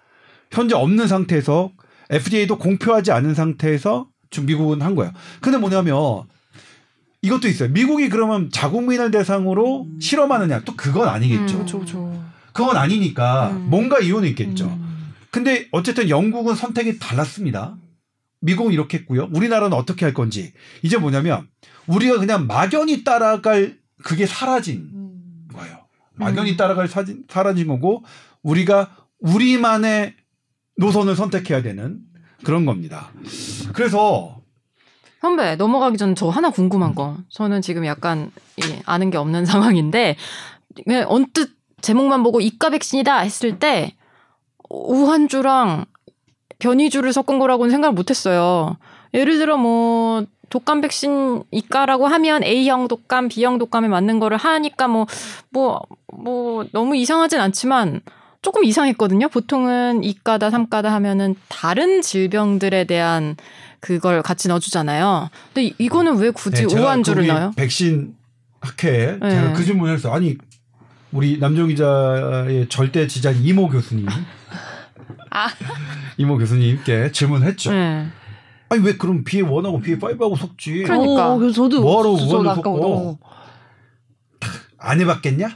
[0.51, 1.71] 현재 없는 상태에서
[2.09, 5.11] FDA도 공표하지 않은 상태에서 지금 미국은 한 거예요.
[5.41, 6.23] 근데 뭐냐면
[7.21, 7.69] 이것도 있어요.
[7.69, 11.41] 미국이 그러면 자국민을 대상으로 실험하느냐 또 그건 아니겠죠.
[11.41, 11.57] 음.
[11.57, 12.23] 그렇죠, 그렇죠.
[12.53, 13.67] 그건 아니니까 음.
[13.69, 14.65] 뭔가 이유는 있겠죠.
[14.65, 15.13] 음.
[15.31, 17.77] 근데 어쨌든 영국은 선택이 달랐습니다.
[18.41, 19.29] 미국은 이렇게 했고요.
[19.31, 20.53] 우리나라는 어떻게 할 건지.
[20.81, 21.47] 이제 뭐냐면
[21.87, 25.47] 우리가 그냥 막연히 따라갈 그게 사라진 음.
[25.53, 25.77] 거예요.
[26.15, 28.03] 막연히 따라갈 사진, 사라진 거고
[28.43, 30.15] 우리가 우리만의
[30.77, 31.99] 노선을 선택해야 되는
[32.43, 33.11] 그런 겁니다.
[33.73, 34.41] 그래서
[35.21, 37.17] 선배 넘어가기 전 저 하나 궁금한 거.
[37.29, 40.17] 저는 지금 약간 이, 아는 게 없는 상황인데
[40.83, 43.95] 그냥 언뜻 제목만 보고 이가 백신이다 했을 때
[44.69, 45.85] 우한주랑
[46.59, 48.77] 변이주를 섞은 거라고는 생각을 못했어요.
[49.13, 55.05] 예를 들어 뭐 독감 백신 이가라고 하면 A형 독감, B형 독감에 맞는 거를 하니까 뭐
[55.51, 55.81] 뭐
[56.13, 58.01] 뭐 너무 이상하진 않지만
[58.41, 59.29] 조금 이상했거든요.
[59.29, 63.37] 보통은 이가다 삼가다 하면은 다른 질병들에 대한
[63.79, 65.29] 그걸 같이 넣어주잖아요.
[65.53, 67.53] 근데 이- 이거는 왜 굳이 네, 우한주를 넣어요?
[67.55, 68.13] 백신
[68.59, 69.29] 학회에 네.
[69.31, 70.13] 제가 그 질문을 했어요.
[70.13, 70.37] 아니
[71.11, 74.07] 우리 남정 기자의 절대 지자 이모 교수님,
[75.29, 75.47] 아.
[76.17, 77.71] 이모 교수님께 질문했죠.
[77.71, 78.07] 네.
[78.69, 80.83] 아니 왜 그럼 BA 1하고 BA 5하고 섞지?
[80.83, 81.33] 그러니까.
[81.33, 82.61] 어, 그래서 저도 뭐하러 섞어?
[82.61, 83.17] 너무-
[84.83, 85.49] 안 해봤겠냐?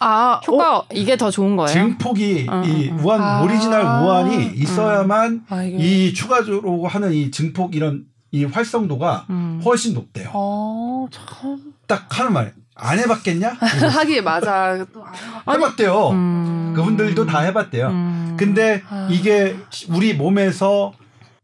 [0.00, 1.72] 아, 효과 이게 더 좋은 거예요.
[1.72, 2.98] 증폭이 어, 이 어, 어.
[3.02, 3.42] 우한 아.
[3.42, 9.60] 오리지널 우한이 있어야만 아, 이 추가적으로 하는 이 증폭 이런 이 활성도가 음.
[9.64, 10.30] 훨씬 높대요.
[10.32, 12.54] 어, 참딱 하는 말.
[12.82, 13.50] 안 해봤겠냐?
[13.94, 14.84] 하기에 맞아.
[14.92, 15.12] 또안
[15.46, 16.08] 해봤- 해봤대요.
[16.10, 16.72] 음.
[16.74, 17.86] 그분들도 다 해봤대요.
[17.88, 18.36] 음.
[18.38, 19.06] 근데 아.
[19.10, 19.56] 이게
[19.88, 20.92] 우리 몸에서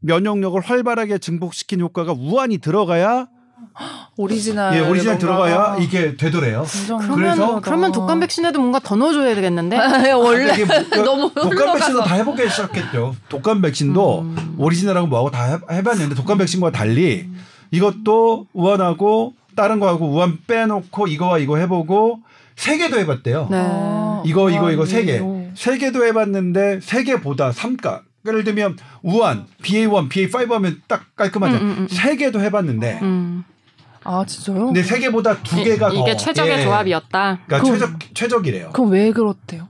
[0.01, 3.29] 면역력을 활발하게 증폭시킨 효과가 우한이 들어가야
[4.17, 6.65] 오리지널 예, 오리지널 들어가야 이게 되더래요.
[6.87, 10.13] 그러면 그래서- 그러면 독감 백신에도 뭔가 더 넣어줘야 되겠는데.
[10.15, 13.15] 원래 이게 뭐- 그 너무 독감 백신도 다 해보기 시작했죠.
[13.29, 14.55] 독감 백신도 음.
[14.59, 17.29] 오리지널하고 뭐하고 다 해- 해봤는데 독감 백신과 달리
[17.71, 22.21] 이것도 우한하고 다른 거하고 우한 빼놓고 이거와 이거 해보고
[22.55, 23.49] 세 개도 해봤대요.
[23.51, 23.57] 네.
[23.61, 25.21] 아, 이거 이거 이거 아, 세 개.
[25.55, 28.03] 세 개도 해봤는데 세 개보다 삼가.
[28.27, 31.57] 예를 들면 우한, BA1, BA5 하면 딱 깔끔하죠.
[31.57, 31.89] 음, 음, 음.
[31.89, 33.43] 세 개도 해봤는데, 음.
[34.05, 34.67] 아 진짜요?
[34.67, 36.63] 근데 세 개보다 두 개가 이, 더 이게 최적의 예.
[36.63, 37.39] 조합이었다.
[37.47, 38.71] 그러니까 그럼- 최적 최적이래요.
[38.73, 39.69] 그럼 왜 그렇대요?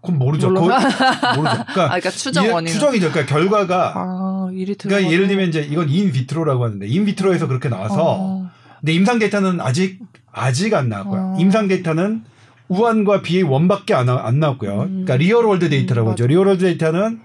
[0.00, 0.48] 그건 모르죠.
[0.48, 0.86] 그건 모르죠.
[0.86, 2.72] 아, 그러니까, 그러니까 추정 이게 원인.
[2.72, 3.10] 추정이죠.
[3.10, 4.48] 그러니까 결과가 아.
[4.50, 8.50] 그러니까 예를 들면 이제 이건 in vitro라고 하는데 in vitro에서 그렇게 나와서 어.
[8.80, 9.98] 근데 임상 데이터는 아직
[10.32, 11.20] 아직 안 나왔고요.
[11.20, 11.36] 어.
[11.40, 12.22] 임상 데이터는
[12.68, 14.82] 우한과 BA1밖에 안, 나- 안 나왔고요.
[14.82, 14.88] 음.
[15.04, 16.26] 그러니까 real world 데이터라고 음, 하죠.
[16.26, 17.20] real world 데이터는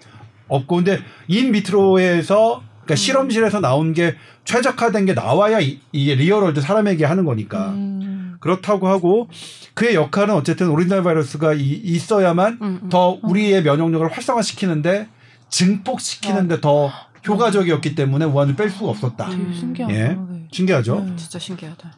[0.47, 6.61] 없고 근데 in vitro에서 그러니까 실험실에서 나온 게 최적화된 게 나와야 이, 게 real world
[6.61, 8.35] 사람에게 하는 거니까 음.
[8.39, 9.29] 그렇다고 하고
[9.73, 12.89] 그의 역할은 어쨌든 오리지널 바이러스가 이- 있어야만 음, 음.
[12.89, 15.07] 더 우리의 면역력을 활성화시키는데
[15.49, 16.91] 증폭시키는데 더
[17.27, 19.27] 효과적이었기 때문에 우한을 뺄 수가 없었다.
[19.29, 19.45] 음.
[19.47, 19.93] 되게 신기하다.
[19.95, 20.07] 예.
[20.09, 20.47] 네.
[20.51, 20.99] 신기하죠?
[21.01, 21.15] 네.
[21.15, 21.91] 진짜 신기하다.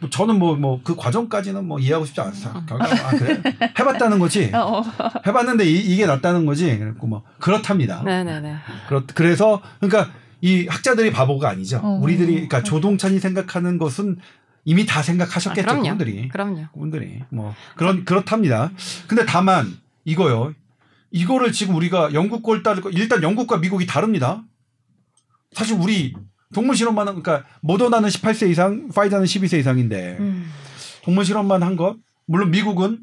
[0.00, 2.64] 뭐 저는 뭐 뭐 그 과정까지는 뭐 이해하고 싶지 않았어요.
[2.68, 3.40] 결과 아 그래
[3.78, 4.50] 해봤다는 거지.
[4.52, 4.82] 어, 어.
[5.26, 6.76] 해봤는데 이, 게 낫다는 거지.
[6.76, 8.02] 그랬고 뭐 그렇답니다.
[8.02, 8.56] 네네네.
[8.88, 11.80] 그렇 그래서 그러니까 이 학자들이 바보가 아니죠.
[11.82, 12.00] 어.
[12.02, 14.18] 우리들이 그러니까 조동찬이 생각하는 것은
[14.64, 15.62] 이미 다 생각하셨겠죠.
[15.62, 15.82] 아, 그럼요.
[15.82, 16.66] 그분들이 그럼요.
[16.72, 18.72] 그분들이 뭐 그런 그렇답니다.
[19.06, 19.72] 근데 다만
[20.04, 20.52] 이거요.
[21.12, 24.42] 이거를 지금 우리가 영국 걸 따를 거 일단 영국과 미국이 다릅니다.
[25.52, 26.14] 사실 우리
[26.52, 30.50] 동물 실험만 한 그러니까 모더나는 18세 이상, 파이자는 12세 이상인데 음.
[31.02, 31.96] 동물 실험만 한 것.
[32.26, 33.00] 물론 미국은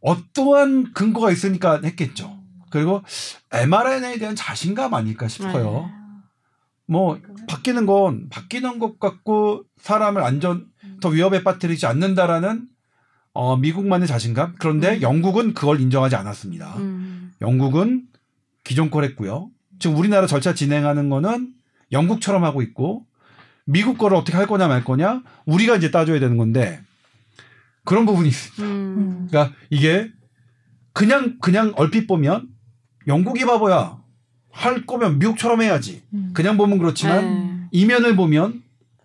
[0.00, 2.38] 어떠한 근거가 있으니까 했겠죠.
[2.70, 3.02] 그리고
[3.50, 5.90] mRNA에 대한 자신감 아닐까 싶어요.
[6.86, 7.18] 뭐
[7.48, 10.66] 바뀌는 건 바뀌는 것 같고 사람을 안전
[11.00, 12.68] 더 위협에 빠뜨리지 않는다라는
[13.32, 14.54] 어, 미국만의 자신감.
[14.58, 15.02] 그런데 음.
[15.02, 16.76] 영국은 그걸 인정하지 않았습니다.
[16.78, 17.32] 음.
[17.40, 18.06] 영국은
[18.64, 19.50] 기존 걸 했고요.
[19.78, 21.52] 지금 우리나라 절차 진행하는 거는
[21.92, 23.04] 영국처럼 하고 있고
[23.64, 26.80] 미국 거를 어떻게 할 거냐 말 거냐 우리가 이제 따져야 되는 건데
[27.84, 28.62] 그런 부분이 있습니다.
[28.64, 29.28] 음.
[29.30, 30.10] 그러니까 이게
[30.92, 32.48] 그냥 그냥 얼핏 보면
[33.06, 33.98] 영국이 바보야
[34.50, 36.02] 할 거면 미국처럼 해야지.
[36.14, 36.30] 음.
[36.32, 37.68] 그냥 보면 그렇지만 네.
[37.72, 38.62] 이면을 보면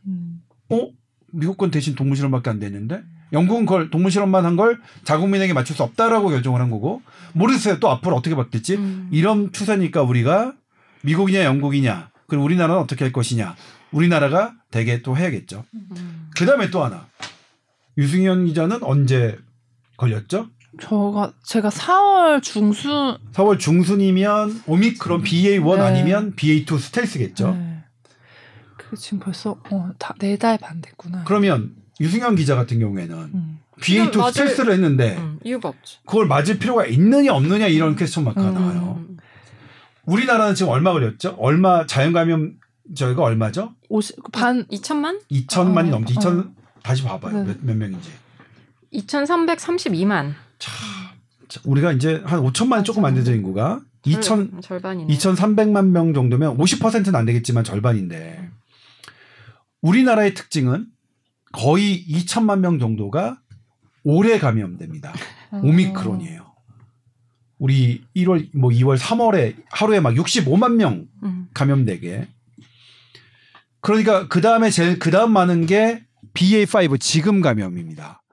[0.08, 0.42] 음.
[0.70, 0.90] 어
[1.32, 3.04] 미국 건 대신 동물 실험밖에 안 됐는데
[3.34, 7.02] 영국은 그걸 동물 실험만 한 걸 자국민에게 맞출 수 없다라고 결정을 한 거고
[7.34, 9.10] 모르겠어요 또 앞으로 어떻게 바뀔지 음.
[9.12, 10.54] 이런 추세니까 우리가
[11.04, 13.56] 미국이냐 영국이냐 그리고 우리나라는 어떻게 할 것이냐
[13.92, 15.66] 우리나라가 되게 또 해야겠죠.
[15.74, 16.30] 음.
[16.38, 17.08] 그 다음에 또 하나
[17.98, 19.38] 유승현 기자는 언제
[19.98, 20.48] 걸렸죠?
[20.82, 25.82] 저가 제가 4월 중순 4월 중순이면 오미크론 BA1 네.
[25.82, 27.52] 아니면 BA2 스텔스겠죠.
[27.52, 27.84] 네.
[28.78, 31.24] 그 지금 벌써 어네달 반 됐구나.
[31.26, 33.60] 그러면 유승현 기자 같은 경우에는 음.
[33.82, 35.40] BA2 맞을- 스텔스를 했는데 음.
[35.44, 35.98] 이유가 없지.
[36.06, 38.54] 그걸 맞을 필요가 있느냐 없느냐 이런 퀘스천 마크가 음.
[38.54, 38.96] 나와요.
[39.00, 39.18] 음.
[40.06, 41.36] 우리나라는 지금 얼마 걸렸죠?
[41.40, 42.56] 얼마 자연 감염
[42.96, 43.74] 저희가 얼마죠?
[43.90, 45.22] 50, 반 2천만?
[45.32, 46.14] 2천만이 어, 넘지.
[46.18, 46.20] 어.
[46.20, 47.44] 2천 다시 봐봐요.
[47.44, 47.54] 네.
[47.54, 48.10] 몇, 몇 명인지.
[48.94, 50.34] 2,332만.
[50.58, 50.72] 자,
[51.48, 53.82] 자, 우리가 이제 한 5천만 조금 안 되죠 인구가.
[54.06, 55.14] 2천 절반이네.
[55.14, 58.50] 2,300만 명 정도면 50%는 안 되겠지만 절반인데
[59.82, 60.88] 우리나라의 특징은
[61.52, 63.40] 거의 2천만 명 정도가
[64.04, 65.14] 올해 감염됩니다.
[65.52, 65.62] 어.
[65.64, 66.51] 오미크론이에요.
[67.62, 71.48] 우리 1월 뭐 2월 3월에 하루에 막 65만 명 음.
[71.54, 72.28] 감염되게.
[73.82, 76.04] 그러니까 그 다음에 제일 그 다음 많은 게
[76.34, 78.24] BA5 지금 감염입니다.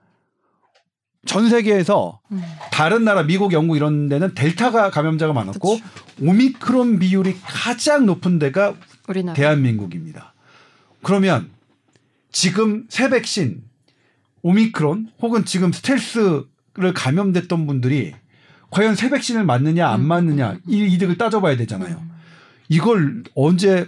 [1.26, 2.42] 전 세계에서 음.
[2.72, 5.84] 다른 나라 미국, 영국 이런 데는 델타가 감염자가 많았고 그치.
[6.22, 8.76] 오미크론 비율이 가장 높은 데가
[9.08, 9.34] 우리나라.
[9.34, 10.32] 대한민국입니다.
[11.02, 11.50] 그러면
[12.32, 13.62] 지금 새 백신
[14.40, 18.14] 오미크론 혹은 지금 스텔스를 감염됐던 분들이
[18.70, 20.06] 과연 새 백신을 맞느냐 안 음.
[20.08, 22.00] 맞느냐 이 이득을 따져봐야 되잖아요.
[22.68, 23.86] 이걸 언제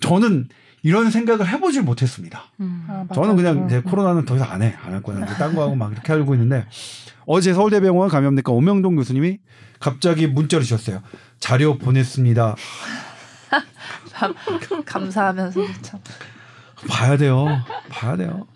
[0.00, 0.48] 저는
[0.82, 2.44] 이런 생각을 해보질 못했습니다.
[2.60, 2.86] 음.
[2.88, 3.04] 아.
[3.14, 3.66] 저는 그냥 음.
[3.66, 4.74] 이제 코로나는 더 이상 안 해.
[4.84, 5.24] 안 할 거야.
[5.24, 6.66] 이제 딴거 하고 막 이렇게 알고 있는데
[7.26, 9.38] 어제 서울대병원 감염내과 오명동 교수님이
[9.78, 11.02] 갑자기 문자를 주셨어요.
[11.38, 12.56] 자료 보냈습니다.
[14.12, 14.34] 감-
[14.84, 16.00] 감사하면서 참.
[16.88, 17.46] 봐야 돼요.
[17.90, 18.46] 봐야 돼요.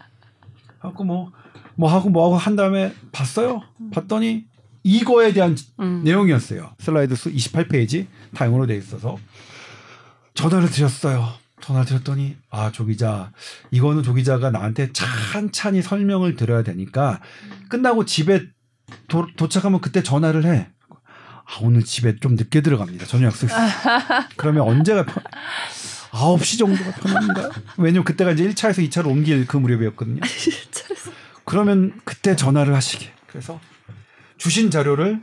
[0.78, 1.32] 하고 뭐,
[1.74, 3.62] 뭐 하고 뭐 하고 한 다음에 봤어요.
[3.92, 4.46] 봤더니
[4.84, 6.02] 이거에 대한 음.
[6.04, 6.74] 내용이었어요.
[6.78, 9.18] 슬라이드 수 28페이지 타임으로 돼 있어서
[10.34, 11.32] 전화를 드렸어요.
[11.60, 13.32] 전화 드렸더니 아 조 기자
[13.70, 17.20] 이거는 조 기자가 나한테 찬찬히 설명을 드려야 되니까
[17.70, 18.42] 끝나고 집에
[19.08, 20.68] 도, 도착하면 그때 전화를 해.
[21.46, 23.06] 아, 오늘 집에 좀 늦게 들어갑니다.
[23.06, 23.68] 저녁 약속 있어요.
[24.36, 25.22] 그러면 언제가 편,
[26.10, 27.50] 9시 정도가 편합니다.
[27.78, 30.20] 왜냐면 그때가 이제 1차에서 2차로 옮길 그 무렵이었거든요.
[31.44, 33.10] 그러면 그때 전화를 하시게.
[33.26, 33.60] 그래서
[34.36, 35.20] 주신 자료를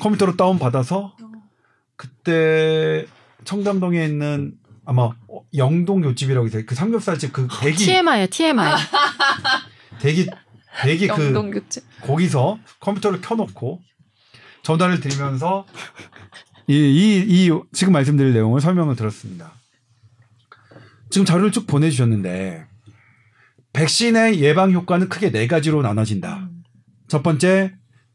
[0.00, 1.16] 컴퓨터로 다운 받아서
[1.96, 3.06] 그때
[3.44, 4.54] 청담동에 있는
[4.84, 5.10] 아마
[5.56, 6.64] 영동 요집이라고 있어요.
[6.66, 8.72] 그 삼겹살집 그 대기 TMI야 TMI.
[10.00, 10.28] 대기
[10.82, 11.32] 대기 그.
[12.02, 13.80] 거기서 컴퓨터를 켜놓고
[14.62, 15.66] 전화를 드리면서
[16.66, 19.52] 이, 이, 이 지금 말씀드릴 내용을 설명을 들었습니다.
[21.10, 22.66] 지금 자료를 쭉 보내주셨는데
[23.72, 26.48] 백신의 예방 효과는 크게 네 가지로 나눠진다.
[27.08, 27.74] 첫 번째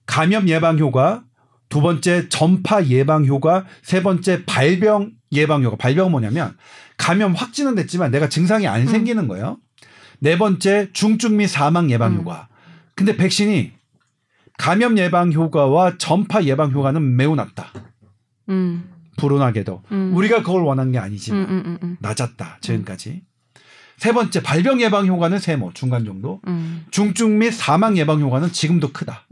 [0.09, 1.23] 감염 예방 효과,
[1.69, 5.77] 두 번째 전파 예방 효과, 세 번째 발병 예방 효과.
[5.77, 6.57] 발병은 뭐냐면
[6.97, 9.59] 감염 확진은 됐지만 내가 증상이 안 생기는 거예요.
[10.17, 12.17] 네 번째 중증 및 사망 예방 음.
[12.17, 12.47] 효과.
[12.95, 13.71] 근데 백신이
[14.57, 17.71] 감염 예방 효과와 전파 예방 효과는 매우 낮다.
[18.49, 18.89] 음.
[19.17, 20.11] 불운하게도 음.
[20.15, 21.97] 우리가 그걸 원한 게 음, 아니지만 음, 음, 음.
[21.99, 23.21] 낮았다 지금까지.
[23.97, 26.41] 세 번째 발병 예방 효과는 세모 중간 정도.
[26.47, 26.85] 음.
[26.89, 29.27] 중증 및 사망 예방 효과는 지금도 크다.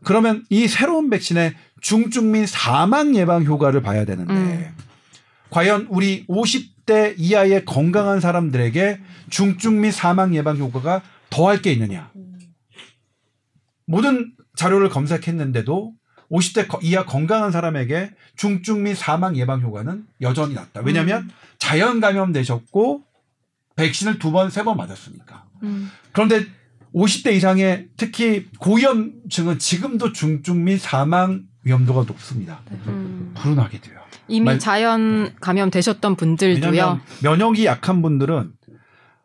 [0.00, 0.04] 음.
[0.04, 4.74] 그러면 이 새로운 백신의 중증 및 사망 예방 효과를 봐야 되는데 음.
[5.50, 12.10] 과연 우리 50대 이하의 건강한 사람들에게 중증 및 사망 예방 효과가 더할 게 있느냐?
[13.86, 15.92] 모든 자료를 검색했는데도
[16.30, 20.80] 50대 거- 이하 건강한 사람에게 중증 및 사망 예방 효과는 여전히 낮다.
[20.84, 23.04] 왜냐하면 자연 감염되셨고
[23.76, 25.44] 백신을 두 번, 세 번 맞았으니까.
[25.62, 25.90] 음.
[26.12, 26.46] 그런데
[26.96, 32.60] 50대 이상의 특히 고위험층은 지금도 중증 및 사망 위험도가 높습니다.
[32.86, 33.34] 음.
[33.36, 34.00] 불운하게 돼요.
[34.28, 37.00] 이미 말- 자연 감염되셨던 분들도요.
[37.22, 38.52] 면역이 약한 분들은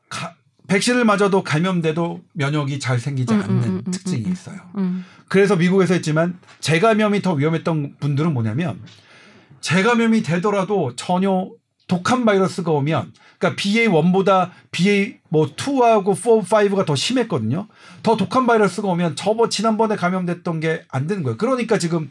[0.10, 0.36] 가-
[0.68, 4.32] 백신을 맞아도 감염돼도 면역이 잘 생기지 음, 않는 음, 음, 음, 특징이 음.
[4.34, 4.58] 있어요.
[4.78, 5.06] 음.
[5.30, 8.82] 그래서 미국에서 했지만 재감염이 더 위험했던 분들은 뭐냐면
[9.62, 11.50] 재감염이 되더라도 전혀
[11.92, 17.68] 독한 바이러스가 오면 그러니까 BA1보다 BA 뭐 2하고 4, 5가 더 심했거든요.
[18.02, 21.36] 더 독한 바이러스가 오면 저번 지난번에 감염됐던 게 안 되는 거예요.
[21.38, 22.10] 그러니까 지금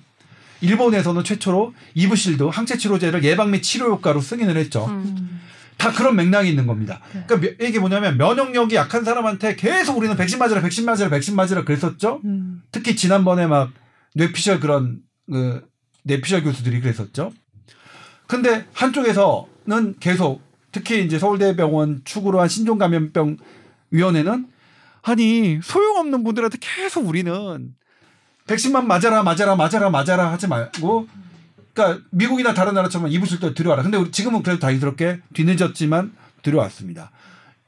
[0.60, 4.84] 일본에서는 최초로 이브실드 항체 치료제를 예방 및 치료 효과로 승인을 했죠.
[4.86, 5.40] 음.
[5.78, 7.00] 다 그런 맥락이 있는 겁니다.
[7.26, 11.64] 그러니까 며- 이게 뭐냐면 면역력이 약한 사람한테 계속 우리는 백신 맞으라, 백신 맞으라, 백신 맞으라
[11.64, 12.20] 그랬었죠.
[12.26, 12.60] 음.
[12.70, 13.70] 특히 지난번에 막
[14.14, 14.98] 뇌피셜 그런
[15.32, 15.66] 그
[16.02, 17.32] 뇌피셜 교수들이 그랬었죠.
[18.30, 23.38] 근데 한쪽에서는 계속 특히 이제 서울대병원 축으로 한 신종감염병
[23.90, 24.46] 위원회는
[25.02, 27.74] 아니 소용없는 분들한테 계속 우리는
[28.46, 31.08] 백신만 맞아라 맞아라 맞아라 맞아라 하지 말고
[31.74, 33.82] 그러니까 미국이나 다른 나라처럼 이부실 때 들여와라.
[33.82, 36.12] 근데 우리 지금은 그래도 다행스럽게 뒤늦었지만
[36.42, 37.10] 들여왔습니다.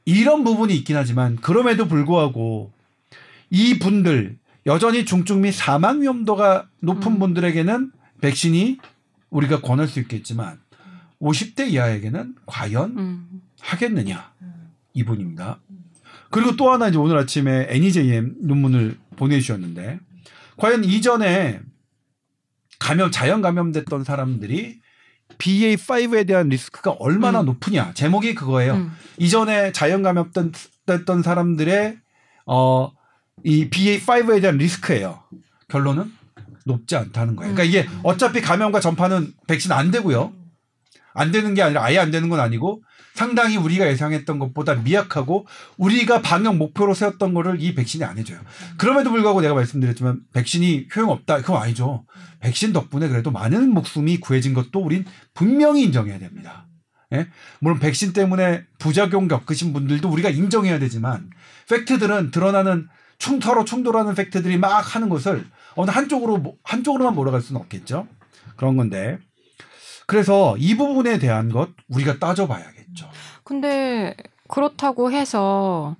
[0.05, 2.71] 이런 부분이 있긴 하지만 그럼에도 불구하고
[3.49, 7.19] 이 분들 여전히 중증 및 사망 위험도가 높은 음.
[7.19, 7.91] 분들에게는
[8.21, 8.77] 백신이
[9.33, 10.59] 우리가 권할 수 있겠지만
[11.21, 13.41] 50대 이하에게는 과연 음.
[13.59, 14.31] 하겠느냐
[14.93, 15.59] 이분입니다.
[16.29, 19.99] 그리고 또 하나 이제 오늘 아침에 NEJM 논문을 보내주셨는데
[20.57, 21.61] 과연 이전에
[22.79, 24.81] 감염 자연 감염됐던 사람들이
[25.37, 27.45] BA5에 대한 리스크가 얼마나 음.
[27.45, 28.75] 높으냐 제목이 그거예요.
[28.75, 28.91] 음.
[29.17, 31.97] 이전에 자연 감염됐던 사람들의
[32.45, 35.23] 어이 BA5에 대한 리스크예요.
[35.69, 36.11] 결론은
[36.65, 37.53] 높지 않다는 거예요.
[37.53, 40.33] 그러니까 이게 어차피 감염과 전파는 백신 안 되고요.
[41.13, 42.81] 안 되는 게 아니라 아예 안 되는 건 아니고
[43.13, 45.45] 상당히 우리가 예상했던 것보다 미약하고
[45.77, 48.39] 우리가 방역 목표로 세웠던 거를 이 백신이 안 해줘요.
[48.77, 51.37] 그럼에도 불구하고 내가 말씀드렸지만 백신이 효용없다.
[51.37, 52.05] 그건 아니죠.
[52.39, 55.05] 백신 덕분에 그래도 많은 목숨이 구해진 것도 우린
[55.35, 56.67] 분명히 인정해야 됩니다.
[57.13, 57.27] 예?
[57.59, 61.29] 물론 백신 때문에 부작용 겪으신 분들도 우리가 인정해야 되지만
[61.69, 62.87] 팩트들은 드러나는
[63.19, 65.45] 충 서로 충돌하는 팩트들이 막 하는 것을
[65.75, 68.07] 어느 한쪽으로 모- 한쪽으로만 몰아갈 수는 없겠죠.
[68.55, 69.17] 그런 건데
[70.07, 73.09] 그래서 이 부분에 대한 것 우리가 따져봐야겠죠.
[73.43, 74.15] 근데
[74.47, 75.95] 그렇다고 해서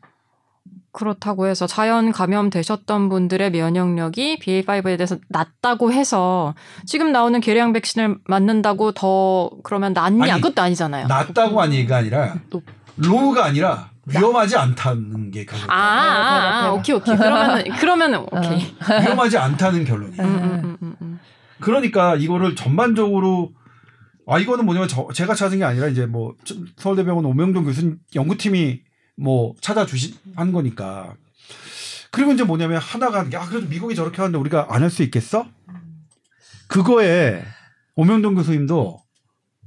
[0.92, 6.54] 그렇다고 해서 자연 감염되셨던 분들의 면역력이 BA5에 대해서 낮다고 해서
[6.86, 11.08] 지금 나오는 계량 백신을 맞는다고 더 그러면 낫냐 아니, 그것도 아니잖아요.
[11.08, 12.64] 낮다고 얘기가 아니라 높-
[12.98, 15.70] 로우가 아니라 위험하지 않다는 게 결론.
[15.70, 18.76] 아, 아, 아, 오케이 오케이 그러면은 그러면은 오케이.
[19.02, 20.22] 위험하지 않다는 결론이에요.
[20.22, 21.20] 음, 음, 음, 음, 음.
[21.62, 23.52] 그러니까 이거를 전반적으로
[24.28, 28.82] 아 이거는 뭐냐면 저, 제가 찾은 게 아니라 이제 뭐 저- 서울대병원 오명돈 교수님 연구팀이
[29.18, 31.14] 뭐 찾아주신 한 거니까
[32.12, 35.46] 그리고 이제 뭐냐면 하나가 야 그래도 미국이 저렇게 하는데 우리가 안 할 수 있겠어?
[36.68, 37.44] 그거에
[37.96, 39.00] 오명돈 교수님도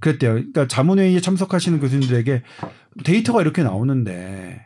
[0.01, 0.33] 그랬대요.
[0.35, 2.43] 그러니까 자문회의에 참석하시는 교수님들에게
[3.05, 4.65] 데이터가 이렇게 나오는데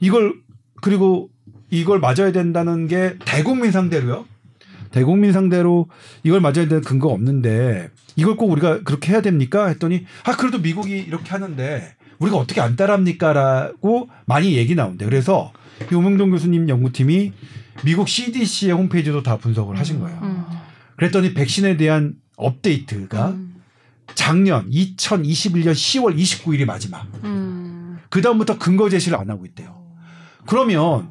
[0.00, 0.34] 이걸
[0.80, 1.30] 그리고
[1.70, 4.26] 이걸 맞아야 된다는 게 대국민 상대로요.
[4.90, 5.88] 대국민 상대로
[6.24, 9.68] 이걸 맞아야 되는 근거가 없는데 이걸 꼭 우리가 그렇게 해야 됩니까?
[9.68, 15.04] 했더니 아 그래도 미국이 이렇게 하는데 우리가 어떻게 안 따라합니까라고 많이 얘기 나온대.
[15.04, 15.52] 그래서
[15.90, 17.32] 이 오명동 교수님 연구팀이
[17.84, 20.18] 미국 CDC의 홈페이지도 다 분석을 하신 거예요.
[20.22, 20.44] 음.
[20.96, 23.49] 그랬더니 백신에 대한 업데이트가 음.
[24.14, 27.06] 작년 2021년 10월 29일이 마지막.
[27.24, 27.98] 음.
[28.08, 29.80] 그 다음부터 근거 제시를 안 하고 있대요.
[30.46, 31.08] 그러면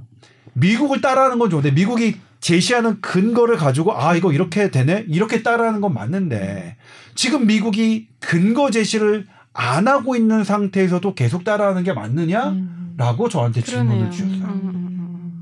[0.54, 5.94] 미국을 따라하는 건 좋은데 미국이 제시하는 근거를 가지고 아 이거 이렇게 되네 이렇게 따라하는 건
[5.94, 6.78] 맞는데
[7.16, 13.30] 지금 미국이 근거 제시를 안 하고 있는 상태에서도 계속 따라하는 게 맞느냐라고 음.
[13.30, 14.12] 저한테 질문을 그러네요.
[14.12, 14.44] 주셨어요.
[14.46, 15.42] 음, 음,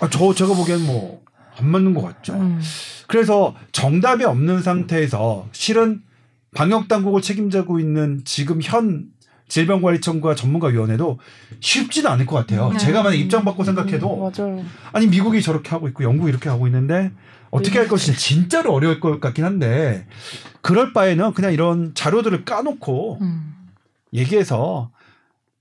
[0.00, 1.28] 아, 저 제가 보기엔 뭐
[1.58, 2.34] 안 맞는 것 같죠.
[2.34, 2.60] 음.
[3.06, 6.02] 그래서 정답이 없는 상태에서 실은
[6.54, 9.06] 방역 당국을 책임지고 있는 지금 현
[9.48, 11.18] 질병관리청과 전문가위원회도
[11.60, 12.70] 쉽지는 않을 것 같아요.
[12.70, 12.78] 네.
[12.78, 14.64] 제가 만약 입장 바꿔 생각해도 음, 맞아요.
[14.92, 17.10] 아니 미국이 저렇게 하고 있고 영국이 이렇게 하고 있는데
[17.50, 20.06] 어떻게 할 것인지 진짜로 어려울 것 같긴 한데
[20.60, 23.54] 그럴 바에는 그냥 이런 자료들을 까놓고 음.
[24.12, 24.90] 얘기해서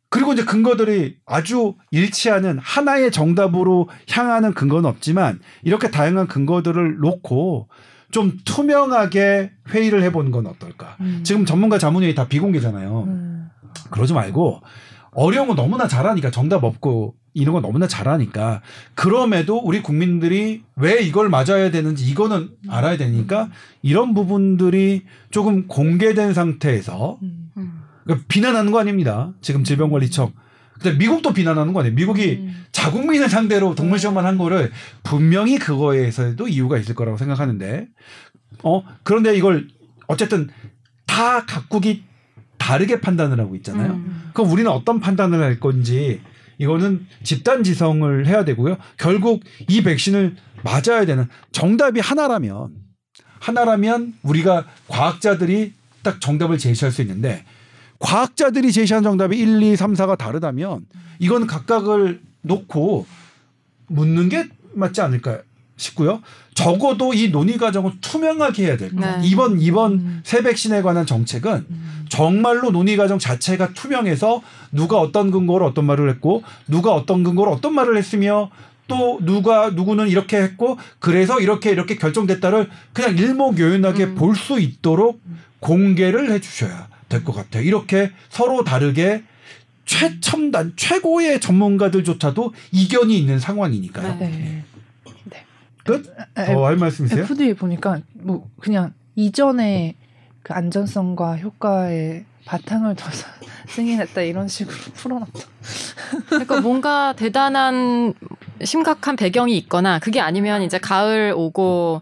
[0.10, 7.68] 그리고 이제 근거들이 아주 일치하는 하나의 정답으로 향하는 근거는 없지만 이렇게 다양한 근거들을 놓고
[8.12, 10.96] 좀 투명하게 회의를 해보는 건 어떨까?
[11.02, 11.22] 음.
[11.24, 13.04] 지금 전문가 자문회의 다 비공개잖아요.
[13.08, 13.50] 음.
[13.90, 14.62] 그러지 말고
[15.12, 18.62] 어려운 거 너무나 잘하니까 정답 없고 이런 거 너무나 잘하니까
[18.96, 23.50] 그럼에도 우리 국민들이 왜 이걸 맞아야 되는지 이거는 알아야 되니까
[23.82, 27.52] 이런 부분들이 조금 공개된 상태에서 음.
[27.58, 27.82] 음.
[28.04, 29.34] 그러니까 비난하는 거 아닙니다.
[29.42, 30.34] 지금 질병관리청.
[30.82, 31.96] 근데 미국도 비난하는 거 아니에요.
[31.96, 32.66] 미국이 음.
[32.72, 34.72] 자국민을 상대로 동물 시험만 한 거를
[35.04, 37.88] 분명히 그거에서도 이유가 있을 거라고 생각하는데
[38.64, 39.68] 어 그런데 이걸
[40.08, 40.50] 어쨌든
[41.06, 42.04] 다 각국이
[42.58, 43.94] 다르게 판단을 하고 있잖아요.
[43.94, 44.30] 음.
[44.34, 46.22] 그럼 우리는 어떤 판단을 할 건지
[46.58, 48.78] 이거는 집단 지성을 해야 되고요.
[48.98, 52.70] 결국 이 백신을 맞아야 되는 정답이 하나라면
[53.40, 55.74] 하나라면 우리가 과학자들이
[56.04, 57.46] 딱 정답을 제시할 수 있는데
[58.00, 60.86] 과학자들이 제시한 정답이 1, 2, 3, 4가 다르다면
[61.20, 63.06] 이건 각각을 놓고
[63.88, 65.40] 묻는 게 맞지 않을까
[65.78, 66.22] 싶고요.
[66.54, 69.18] 적어도 이 논의 과정을 투명하게 해야 될 거예요.
[69.18, 69.28] 네.
[69.28, 70.22] 이번 이번 음.
[70.24, 72.06] 새 백신에 관한 정책은 음.
[72.10, 74.42] 정말로 논의 과정 자체가 투명해서
[74.72, 78.50] 누가 어떤 근거로 어떤 말을 했고 누가 어떤 근거로 어떤 말을 했으며
[78.88, 84.16] 또 누가 누구는 이렇게 했고 그래서 이렇게 이렇게 결정됐다를 그냥 일목요연하게 음.
[84.16, 85.22] 볼수 있도록
[85.60, 87.64] 공개를 해주셔야 될 것 같아요.
[87.64, 89.24] 이렇게 서로 다르게
[89.86, 94.18] 최첨단 최고의 전문가들조차도 이견이 있는 상황이니까요.
[94.20, 94.64] 네.
[95.86, 96.06] 끝?
[96.38, 97.24] 에, 더할 말씀 있어요?
[97.24, 99.96] FDA 보니까 뭐 그냥 이전에
[100.44, 103.26] 그 안전성과 효과에 바탕을 둬서
[103.70, 105.40] 승인했다 이런 식으로 풀어놨다.
[106.28, 108.14] 그러니까 뭔가 대단한
[108.64, 112.02] 심각한 배경이 있거나 그게 아니면 이제 가을 오고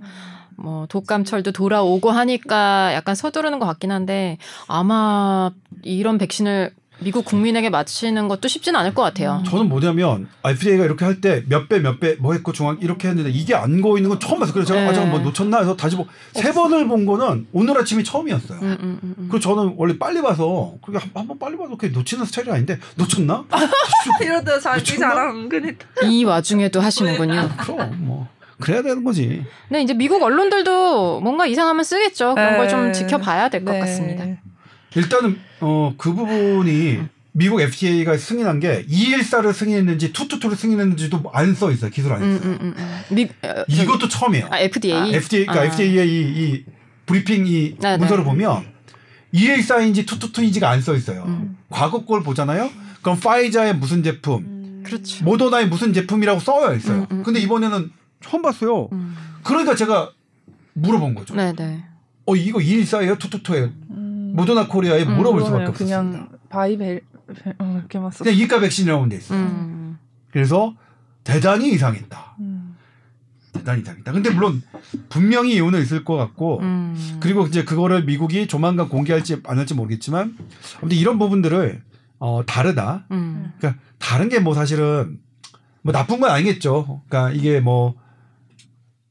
[0.57, 4.37] 뭐 독감철도 돌아오고 하니까 약간 서두르는 것 같긴 한데
[4.67, 5.51] 아마
[5.83, 9.43] 이런 백신을 미국 국민에게 맞히는 것도 쉽지는 않을 것 같아요.
[9.45, 13.29] 저는 뭐냐면 FDA가 이렇게 할 때 몇 배 몇 배 뭐 했고 중앙 이렇게 했는데
[13.31, 14.53] 이게 안고 있는 건 처음 봤어요.
[14.53, 14.87] 그래서 제가 네.
[14.87, 18.59] 아 잠깐 뭐 놓쳤나 해서 다시 뭐세 번을 본 거는 오늘 아침이 처음이었어요.
[18.61, 19.27] 음, 음, 음, 음.
[19.29, 23.43] 그리고 저는 원래 빨리 봐서 그게 한- 한번 빨리 봐도 그렇게 놓치는 스타일이 아닌데 놓쳤나?
[24.23, 24.97] 이러다 자기?
[24.97, 25.73] 자랑 은근히
[26.05, 27.49] 이 와중에도 하시는군요.
[27.57, 28.27] 그럼 뭐
[28.59, 29.43] 그래야 되는 거지.
[29.67, 32.35] 근데 이제 미국 언론들도 뭔가 이상하면 쓰겠죠.
[32.35, 32.91] 그런 걸좀 네.
[32.93, 33.79] 지켜봐야 될것 네.
[33.81, 34.25] 같습니다.
[34.95, 36.99] 일단은 어 그 부분이
[37.33, 41.91] 미국 FDA가 승인한 게 214를 승인했는지 222를 승인했는지도 안 써 있어요.
[41.91, 42.49] 기술 음, 있어요.
[42.51, 43.15] 음, 음, 음.
[43.15, 44.47] 미, 어, 이것도 처음이에요.
[44.49, 45.13] 아, FDA.
[45.15, 45.65] FDA 그러니까 아.
[45.65, 46.65] FDA의 이, 이
[47.05, 48.29] 브리핑 이 네, 문서를 네.
[48.29, 48.65] 보면
[49.33, 51.23] 214인지 222인지가 안 써 있어요.
[51.27, 51.57] 음.
[51.69, 52.69] 과거 걸 보잖아요.
[53.01, 55.23] 그럼 파이자의 무슨 제품, 그렇죠.
[55.25, 56.99] 모더나의 무슨 제품이라고 써여 있어요.
[56.99, 57.91] 음, 음, 근데 이번에는
[58.25, 58.89] 처음 봤어요.
[58.91, 59.15] 음.
[59.43, 60.11] 그러니까 제가
[60.73, 61.35] 물어본 거죠.
[61.35, 61.83] 네, 네.
[62.25, 63.17] 어 이거 214예요?
[63.19, 63.71] 222예요?
[63.91, 65.41] 음, 모더나 코리아에 음, 물어볼.
[65.43, 65.87] 수밖에 없었어요.
[65.87, 67.01] 그냥 bivalent
[67.59, 68.23] 어, 이렇게만 써.
[68.23, 69.39] 그냥 이가 백신이라고 돼 있어요.
[69.39, 69.97] 음.
[70.31, 70.75] 그래서
[71.23, 72.35] 대단히 이상했다.
[72.39, 72.75] 음.
[73.53, 74.11] 대단히 이상했다.
[74.11, 74.61] 근데 물론
[75.09, 77.17] 분명히 이유는 있을 것 같고 음.
[77.19, 80.35] 그리고 이제 그거를 미국이 조만간 공개할지 안 할지 모르겠지만
[80.79, 81.83] 아무튼 이런 부분들을
[82.19, 83.05] 어 다르다.
[83.11, 83.51] 음.
[83.59, 85.19] 그러니까 다른 게 뭐 사실은
[85.83, 87.01] 뭐 나쁜 건 아니겠죠.
[87.07, 87.95] 그러니까 이게 뭐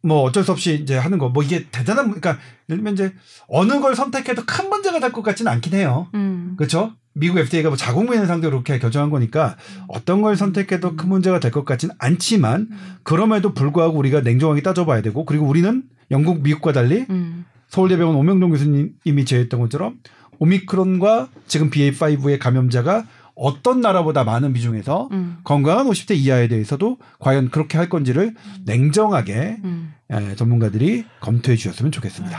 [0.05, 2.39] 뭐 어쩔 수 없이 이제 하는 거 뭐 이게 대단한 그러니까
[2.69, 3.13] 예를 들면 이제
[3.49, 6.09] 어느 걸 선택해도 큰 문제가 될 것 같지는 않긴 해요.
[6.15, 6.55] 음.
[6.57, 6.93] 그렇죠?
[7.15, 9.57] 미국 FDA가 뭐 자국민을 상대로 이렇게 결정한 거니까
[9.89, 12.69] 어떤 걸 선택해도 큰 문제가 될 것 같지는 않지만
[13.05, 17.45] 그럼에도 불구하고 우리가 냉정하게 따져봐야 되고 그리고 우리는 영국, 미국과 달리 음.
[17.69, 19.95] 서울대병원 오명동 교수님이 제했던 것처럼
[20.39, 23.05] 오미크론과 지금 BA5의 감염자가
[23.35, 25.39] 어떤 나라보다 많은 비중에서 음.
[25.45, 29.95] 건강한 50대 이하에 대해서도 과연 그렇게 할 건지를 냉정하게 음.
[30.11, 32.39] 에, 전문가들이 검토해 주셨으면 좋겠습니다.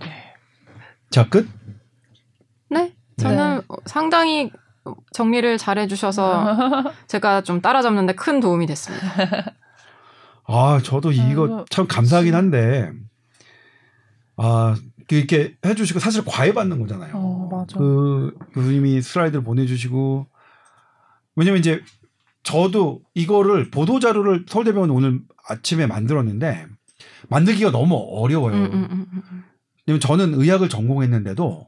[0.00, 0.06] 네.
[1.10, 1.48] 자, 끝.
[2.68, 2.94] 네.
[3.16, 4.50] 저는 상당히
[5.12, 6.56] 정리를 잘 해주셔서
[7.06, 9.06] 제가 좀 따라잡는데 큰 도움이 됐습니다.
[10.46, 12.90] 아, 저도 이거 참 감사하긴 한데,
[14.36, 14.74] 아,
[15.16, 17.12] 이렇게 해주시고 사실 과외 받는 거잖아요.
[17.14, 17.78] 어, 맞아.
[17.78, 20.26] 그 교수님이 슬라이드를 보내주시고,
[21.36, 21.80] 왜냐면 이제
[22.42, 26.66] 저도 이거를 보도 자료를 서울대병원 오늘 아침에 만들었는데,
[27.28, 28.54] 만들기가 너무 어려워요.
[28.54, 29.44] 음, 음, 음, 음.
[29.86, 31.66] 왜냐면 저는 의학을 전공했는데도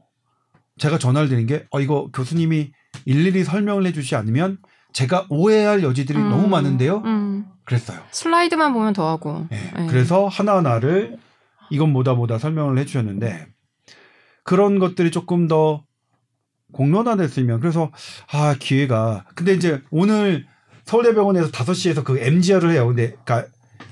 [0.77, 2.71] 제가 전화를 드린 게, 어, 이거 교수님이
[3.05, 4.57] 일일이 설명을 해주지 않으면
[4.93, 6.29] 제가 오해할 여지들이 음.
[6.29, 7.01] 너무 많은데요?
[7.05, 7.45] 음.
[7.65, 7.99] 그랬어요.
[8.11, 9.47] 슬라이드만 보면 더하고.
[9.51, 9.55] 예.
[9.55, 9.87] 네.
[9.87, 11.17] 그래서 하나하나를
[11.71, 13.47] 이건 뭐다 뭐다 설명을 해주셨는데
[14.43, 15.83] 그런 것들이 조금 더
[16.73, 17.91] 공론화됐으면 그래서
[18.31, 20.45] 아 기회가 근데 이제 오늘
[20.85, 22.87] 서울대병원에서 5시에서 그 MGR을 해요.
[22.87, 23.47] 근데 그러니까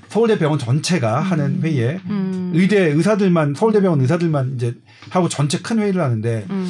[0.08, 2.50] 서울대병원 전체가 하는 회의에 음.
[2.54, 4.74] 의대 의사들만 서울대병원 의사들만 이제
[5.10, 6.66] 하고 전체 큰 회의를 하는데 음.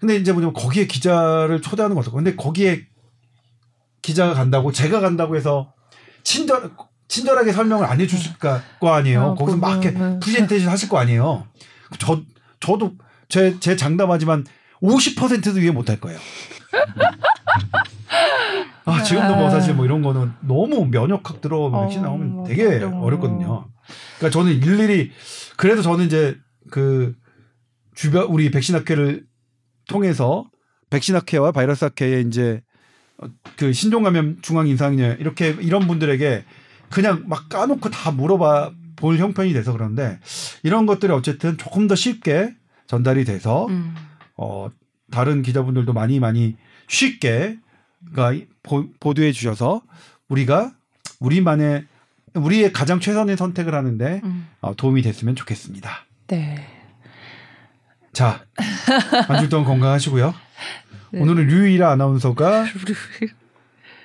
[0.00, 2.12] 근데 근데 이제 뭐냐면 거기에 기자를 초대하는 거죠.
[2.12, 2.86] 근데 거기에
[4.02, 5.74] 기자가 간다고 제가 간다고 해서
[6.22, 6.70] 친절
[7.08, 9.22] 친절하게 설명을 안 해주실 거 아니에요.
[9.22, 11.46] 어, 거기서 막 이렇게 그거는- 프레젠테이션 하실 거 아니에요.
[11.98, 12.20] 저
[12.60, 12.92] 저도
[13.28, 14.44] 제 제 장담하지만
[14.82, 16.18] 50%도 위에 못할 거예요.
[18.84, 22.64] 아 지금도 뭐 사실 뭐 이런 거는 너무 면역학 들어오면 어, 백신 나오면 뭐 되게.
[22.82, 23.66] 어렵거든요.
[24.18, 25.10] 그러니까 저는 일일이
[25.56, 26.36] 그래서 저는 이제
[26.70, 27.14] 그
[27.94, 29.24] 주변 우리 백신학회를
[29.88, 30.44] 통해서
[30.90, 32.62] 백신학회와 바이러스학회에 이제
[33.18, 33.26] 어,
[33.56, 36.44] 그 신종감염 중앙 인상이냐 이렇게 이런 분들에게
[36.90, 40.18] 그냥 막 까놓고 다 물어봐 볼 형편이 돼서 그런데
[40.62, 42.54] 이런 것들이 어쨌든 조금 더 쉽게
[42.86, 43.94] 전달이 돼서 음.
[44.36, 44.70] 어
[45.10, 46.56] 다른 기자분들도 많이 많이
[46.88, 47.58] 쉽게
[48.12, 49.82] 그러니까 보, 보도해 주셔서
[50.28, 50.72] 우리가
[51.20, 51.86] 우리만의
[52.34, 54.48] 우리의 가장 최선의 선택을 하는데 음.
[54.60, 55.90] 어, 도움이 됐으면 좋겠습니다.
[56.28, 56.66] 네.
[58.12, 58.44] 자,
[59.28, 60.34] 한 주 동안 건강하시고요.
[61.12, 61.20] 네.
[61.20, 62.66] 오늘은 류이라 아나운서가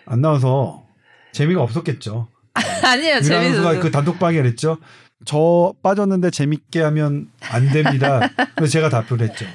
[0.05, 0.85] 안 나와서
[1.33, 2.27] 재미가 없었겠죠.
[2.83, 3.19] 아니에요.
[3.19, 3.79] 류이라 아나운서가 재밌어요.
[3.79, 4.77] 그 단톡방에 그랬죠.
[5.25, 8.29] 저 빠졌는데 재밌게 하면 안 됩니다.
[8.55, 9.45] 그래서 제가 답을 했죠.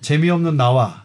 [0.00, 1.04] 재미없는 나와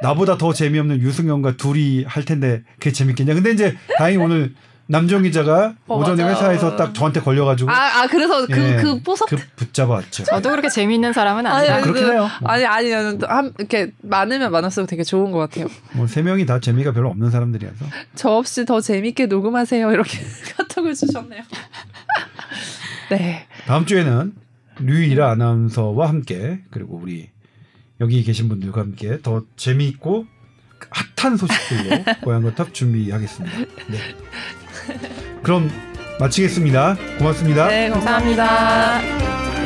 [0.00, 3.34] 나보다 더 재미없는 유승현과 둘이 할 텐데 그게 재밌겠냐.
[3.34, 4.54] 근데 이제 다행히 오늘
[4.90, 6.34] 남정 기자가 어, 오전에 맞아요.
[6.34, 10.24] 회사에서 딱 저한테 걸려가지고 아, 아 그래서 그 예, 그 포섭 그 붙잡아왔죠.
[10.24, 11.74] 저도 그렇게 재미있는 사람은 아니, 아니야.
[11.74, 12.28] 아니, 그렇긴 그- 해요.
[12.44, 15.66] 아니 아니 한 이렇게 많으면 많을수록 되게 좋은 것 같아요.
[15.92, 17.84] 뭐세 명이 다 재미가 별로 없는 사람들이라서.
[18.14, 20.18] 저 없이 더 재밌게 녹음하세요 이렇게
[20.56, 21.42] 카톡을 주셨네요.
[23.10, 23.46] 네.
[23.66, 24.32] 다음 주에는
[24.80, 27.28] 류이라 아나운서와 함께 그리고 우리
[28.00, 30.26] 여기 계신 분들과 함께 더 재미있고
[31.16, 33.58] 핫한 소식들로 고향거탑 준비하겠습니다.
[33.88, 33.98] 네.
[35.42, 35.70] 그럼
[36.20, 36.96] 마치겠습니다.
[37.18, 37.68] 고맙습니다.
[37.68, 38.46] 네, 감사합니다.
[38.46, 39.57] 감사합니다.